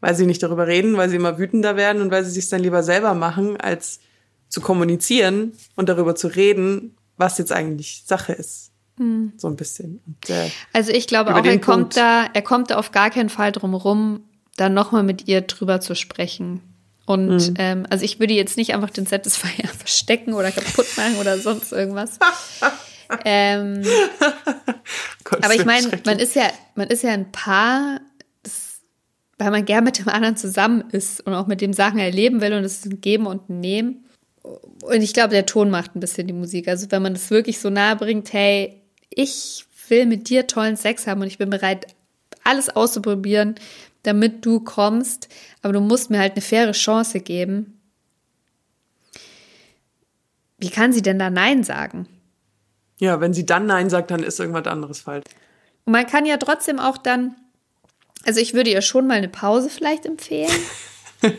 weil 0.00 0.14
sie 0.14 0.26
nicht 0.26 0.42
darüber 0.42 0.66
reden, 0.66 0.96
weil 0.96 1.10
sie 1.10 1.16
immer 1.16 1.38
wütender 1.38 1.76
werden 1.76 2.00
und 2.00 2.10
weil 2.10 2.24
sie 2.24 2.30
sich 2.30 2.48
dann 2.48 2.62
lieber 2.62 2.82
selber 2.82 3.14
machen, 3.14 3.58
als 3.58 4.00
zu 4.48 4.60
kommunizieren 4.60 5.52
und 5.76 5.88
darüber 5.88 6.14
zu 6.14 6.28
reden, 6.28 6.96
was 7.16 7.38
jetzt 7.38 7.52
eigentlich 7.52 8.04
Sache 8.06 8.32
ist. 8.32 8.70
Hm. 8.96 9.34
So 9.36 9.48
ein 9.48 9.56
bisschen. 9.56 10.00
Und, 10.06 10.30
äh, 10.30 10.50
also 10.72 10.92
ich 10.92 11.06
glaube 11.06 11.34
auch, 11.34 11.44
er 11.44 11.58
kommt 11.60 11.96
da, 11.96 12.24
er 12.32 12.42
kommt 12.42 12.70
da 12.70 12.76
auf 12.76 12.90
gar 12.90 13.10
keinen 13.10 13.28
Fall 13.28 13.52
drum 13.52 13.74
rum, 13.74 14.24
da 14.56 14.68
nochmal 14.68 15.02
mit 15.02 15.28
ihr 15.28 15.42
drüber 15.42 15.80
zu 15.80 15.94
sprechen. 15.94 16.62
Und 17.10 17.40
hm. 17.40 17.54
ähm, 17.58 17.86
also 17.90 18.04
ich 18.04 18.20
würde 18.20 18.34
jetzt 18.34 18.56
nicht 18.56 18.72
einfach 18.72 18.90
den 18.90 19.04
Satisfier 19.04 19.66
verstecken 19.78 20.32
oder 20.32 20.52
kaputt 20.52 20.86
machen 20.96 21.16
oder 21.16 21.38
sonst 21.38 21.72
irgendwas. 21.72 22.20
ähm, 23.24 23.82
Gott, 25.24 25.44
aber 25.44 25.56
ich 25.56 25.64
meine, 25.64 25.90
man 26.06 26.20
ist 26.20 26.36
ja, 26.36 26.48
man 26.76 26.86
ist 26.86 27.02
ja 27.02 27.10
ein 27.10 27.32
Paar, 27.32 28.00
das, 28.44 28.82
weil 29.38 29.50
man 29.50 29.64
gern 29.64 29.82
mit 29.82 29.98
dem 29.98 30.08
anderen 30.08 30.36
zusammen 30.36 30.84
ist 30.92 31.20
und 31.26 31.34
auch 31.34 31.48
mit 31.48 31.60
dem 31.60 31.72
Sachen 31.72 31.98
erleben 31.98 32.40
will 32.40 32.52
und 32.52 32.62
es 32.62 32.74
ist 32.74 32.86
ein 32.86 33.00
Geben 33.00 33.26
und 33.26 33.50
ein 33.50 33.58
Nehmen. 33.58 34.04
Und 34.44 35.02
ich 35.02 35.12
glaube, 35.12 35.30
der 35.30 35.46
Ton 35.46 35.68
macht 35.68 35.96
ein 35.96 36.00
bisschen 36.00 36.28
die 36.28 36.32
Musik. 36.32 36.68
Also 36.68 36.92
wenn 36.92 37.02
man 37.02 37.14
das 37.14 37.28
wirklich 37.32 37.58
so 37.58 37.70
nahe 37.70 37.96
bringt, 37.96 38.32
hey, 38.32 38.80
ich 39.08 39.64
will 39.88 40.06
mit 40.06 40.28
dir 40.28 40.46
tollen 40.46 40.76
Sex 40.76 41.08
haben 41.08 41.22
und 41.22 41.26
ich 41.26 41.38
bin 41.38 41.50
bereit, 41.50 41.88
alles 42.44 42.68
auszuprobieren, 42.68 43.56
damit 44.02 44.44
du 44.44 44.60
kommst, 44.60 45.28
aber 45.62 45.72
du 45.72 45.80
musst 45.80 46.10
mir 46.10 46.18
halt 46.18 46.32
eine 46.32 46.42
faire 46.42 46.72
Chance 46.72 47.20
geben. 47.20 47.80
Wie 50.58 50.70
kann 50.70 50.92
sie 50.92 51.02
denn 51.02 51.18
da 51.18 51.30
Nein 51.30 51.64
sagen? 51.64 52.06
Ja, 52.98 53.20
wenn 53.20 53.32
sie 53.32 53.46
dann 53.46 53.66
Nein 53.66 53.88
sagt, 53.88 54.10
dann 54.10 54.22
ist 54.22 54.38
irgendwas 54.40 54.66
anderes 54.66 55.00
falsch. 55.00 55.24
Und 55.84 55.92
man 55.92 56.06
kann 56.06 56.26
ja 56.26 56.36
trotzdem 56.36 56.78
auch 56.78 56.98
dann, 56.98 57.34
also 58.26 58.40
ich 58.40 58.52
würde 58.52 58.70
ihr 58.70 58.82
schon 58.82 59.06
mal 59.06 59.14
eine 59.14 59.28
Pause 59.28 59.70
vielleicht 59.70 60.06
empfehlen. 60.06 60.50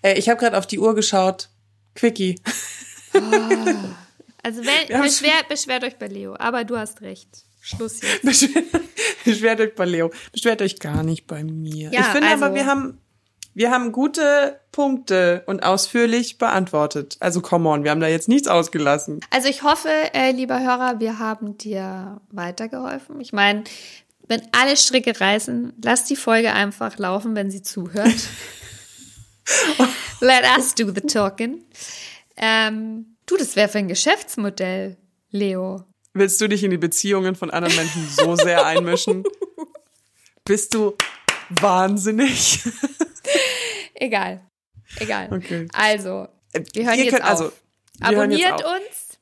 Äh, 0.00 0.18
ich 0.18 0.28
habe 0.28 0.38
gerade 0.38 0.56
auf 0.56 0.66
die 0.66 0.78
Uhr 0.78 0.94
geschaut. 0.94 1.48
Quickie. 1.94 2.40
Oh. 3.14 3.20
Also 4.42 4.62
wenn, 4.64 5.00
beschwert, 5.02 5.48
beschwert 5.48 5.84
euch 5.84 5.96
bei 5.96 6.08
Leo, 6.08 6.34
aber 6.38 6.64
du 6.64 6.76
hast 6.76 7.00
recht. 7.00 7.44
Schluss 7.62 8.02
jetzt. 8.02 8.22
Beschwert, 8.22 8.64
beschwert 9.24 9.60
euch 9.60 9.74
bei 9.76 9.84
Leo. 9.84 10.10
Beschwert 10.32 10.60
euch 10.62 10.80
gar 10.80 11.04
nicht 11.04 11.28
bei 11.28 11.44
mir. 11.44 11.92
Ja, 11.92 12.00
ich 12.00 12.06
finde 12.06 12.26
also, 12.26 12.46
aber, 12.46 12.54
wir 12.56 12.66
haben, 12.66 12.98
wir 13.54 13.70
haben 13.70 13.92
gute 13.92 14.58
Punkte 14.72 15.44
und 15.46 15.62
ausführlich 15.62 16.38
beantwortet. 16.38 17.16
Also 17.20 17.40
come 17.40 17.68
on, 17.68 17.84
wir 17.84 17.92
haben 17.92 18.00
da 18.00 18.08
jetzt 18.08 18.28
nichts 18.28 18.48
ausgelassen. 18.48 19.20
Also 19.30 19.48
ich 19.48 19.62
hoffe, 19.62 19.90
äh, 20.12 20.32
lieber 20.32 20.58
Hörer, 20.58 20.98
wir 20.98 21.20
haben 21.20 21.56
dir 21.56 22.20
weitergeholfen. 22.32 23.20
Ich 23.20 23.32
meine, 23.32 23.62
wenn 24.26 24.42
alle 24.50 24.76
Stricke 24.76 25.20
reißen, 25.20 25.74
lass 25.84 26.04
die 26.04 26.16
Folge 26.16 26.52
einfach 26.52 26.98
laufen, 26.98 27.36
wenn 27.36 27.52
sie 27.52 27.62
zuhört. 27.62 28.08
Let 30.20 30.44
us 30.58 30.74
do 30.74 30.92
the 30.92 31.00
talking. 31.00 31.64
Ähm, 32.36 33.16
du, 33.26 33.36
das 33.36 33.54
wäre 33.54 33.68
für 33.68 33.78
ein 33.78 33.88
Geschäftsmodell, 33.88 34.96
Leo. 35.30 35.84
Willst 36.14 36.40
du 36.40 36.48
dich 36.48 36.62
in 36.62 36.70
die 36.70 36.78
Beziehungen 36.78 37.34
von 37.34 37.50
anderen 37.50 37.74
Menschen 37.74 38.08
so 38.08 38.36
sehr 38.36 38.66
einmischen? 38.66 39.24
Bist 40.44 40.74
du 40.74 40.94
wahnsinnig? 41.48 42.60
Egal. 43.94 44.42
Egal. 44.98 45.32
Okay. 45.32 45.68
Also, 45.72 46.28
wir 46.74 46.84
hören 46.86 46.98
Ihr 46.98 47.04
jetzt 47.04 47.14
könnt, 47.14 47.24
also, 47.24 47.46
auf. 47.46 47.52
Also, 48.00 48.16
Abonniert 48.20 48.40
jetzt 48.40 48.64
auf. 48.64 48.72
uns. 48.72 49.18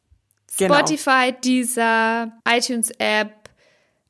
Genau. 0.57 0.75
Spotify, 0.75 1.35
dieser 1.43 2.33
iTunes-App, 2.47 3.33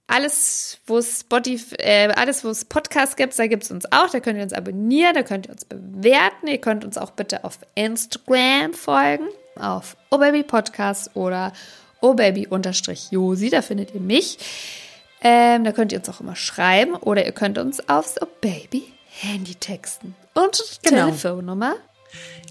alles, 0.07 0.79
wo 0.87 0.99
es 0.99 1.21
Spotify, 1.21 1.77
äh, 1.77 2.09
alles, 2.15 2.45
wo 2.45 2.49
es 2.49 2.65
Podcasts 2.65 3.15
gibt, 3.15 3.39
da 3.39 3.47
gibt 3.47 3.63
es 3.63 3.71
uns 3.71 3.85
auch. 3.93 4.11
Da 4.11 4.21
könnt 4.21 4.39
ihr 4.39 4.43
uns 4.43 4.53
abonnieren, 4.53 5.15
da 5.15 5.23
könnt 5.23 5.47
ihr 5.47 5.53
uns 5.53 5.65
bewerten. 5.65 6.49
Ihr 6.49 6.59
könnt 6.59 6.85
uns 6.85 6.99
auch 6.99 7.13
bitte 7.13 7.45
auf 7.45 7.59
Instagram 7.75 8.73
folgen, 8.73 9.29
auf 9.57 9.97
OBaby 10.11 10.43
Podcast 10.43 11.15
oder 11.15 11.53
obaby-josi, 12.01 13.51
da 13.51 13.63
findet 13.63 13.95
ihr 13.95 14.01
mich. 14.01 14.39
Ähm, 15.23 15.65
da 15.65 15.73
könnt 15.73 15.93
ihr 15.93 15.99
uns 15.99 16.09
auch 16.09 16.21
immer 16.21 16.37
schreiben 16.37 16.95
oder 16.95 17.27
ihr 17.27 17.33
könnt 17.33 17.59
uns 17.59 17.87
aufs 17.89 18.21
OBaby 18.21 18.85
Handy 19.11 19.55
texten. 19.55 20.15
Und 20.35 20.81
genau. 20.83 21.07
Telefonnummer 21.07 21.77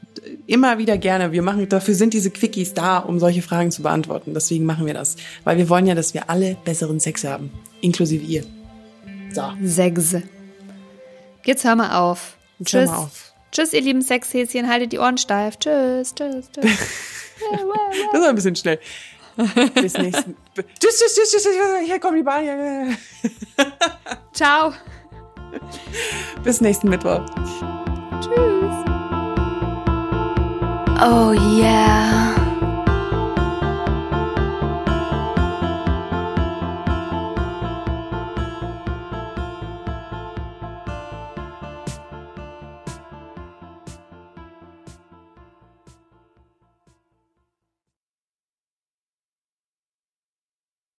immer 0.47 0.79
wieder 0.79 0.99
gerne, 0.99 1.33
wir 1.33 1.43
machen, 1.43 1.69
dafür 1.69 1.95
sind 1.95 2.15
diese 2.15 2.31
Quickies 2.31 2.75
da, 2.75 2.99
um 2.99 3.19
solche 3.19 3.43
Fragen 3.43 3.71
zu 3.71 3.83
beantworten. 3.83 4.35
Deswegen 4.35 4.65
machen 4.65 4.87
wir 4.87 4.95
das. 4.95 5.17
Weil 5.45 5.59
wir 5.59 5.69
wollen 5.69 5.87
ja, 5.87 5.95
dass 5.95 6.15
wir 6.15 6.31
alle 6.31 6.57
besseren 6.65 7.01
Sex 7.01 7.25
haben. 7.25 7.51
Inklusive 7.81 8.25
ihr. 8.25 8.45
So. 9.33 9.43
Sex. 9.65 10.17
Jetzt 11.45 11.65
hör 11.65 11.77
mal 11.77 11.99
auf. 11.99 12.37
Jetzt 12.59 12.71
tschüss. 12.71 12.91
Hör 12.91 12.97
mal 12.97 13.05
auf. 13.05 13.33
Tschüss, 13.53 13.73
ihr 13.73 13.81
lieben 13.81 14.03
Sexhäschen, 14.03 14.69
haltet 14.69 14.93
die 14.93 14.99
Ohren 14.99 15.19
steif. 15.19 15.59
Tschüss, 15.59 16.15
tschüss, 16.15 16.51
tschüss. 16.53 16.65
das 18.13 18.21
war 18.21 18.29
ein 18.29 18.35
bisschen 18.35 18.55
schnell. 18.55 18.79
Bis 19.75 19.95
nächsten. 19.99 20.37
tschüss, 20.55 20.99
tschüss, 20.99 21.15
tschüss, 21.15 21.43
tschüss. 21.43 21.55
Hier 21.85 21.99
kommt 21.99 22.19
die 22.19 22.23
Bahn. 22.23 22.97
Ciao. 24.33 24.73
Bis 26.45 26.61
nächsten 26.61 26.89
Mittwoch. 26.89 27.23
Tschüss. 28.21 28.75
Oh 31.03 31.33
yeah. 31.33 32.30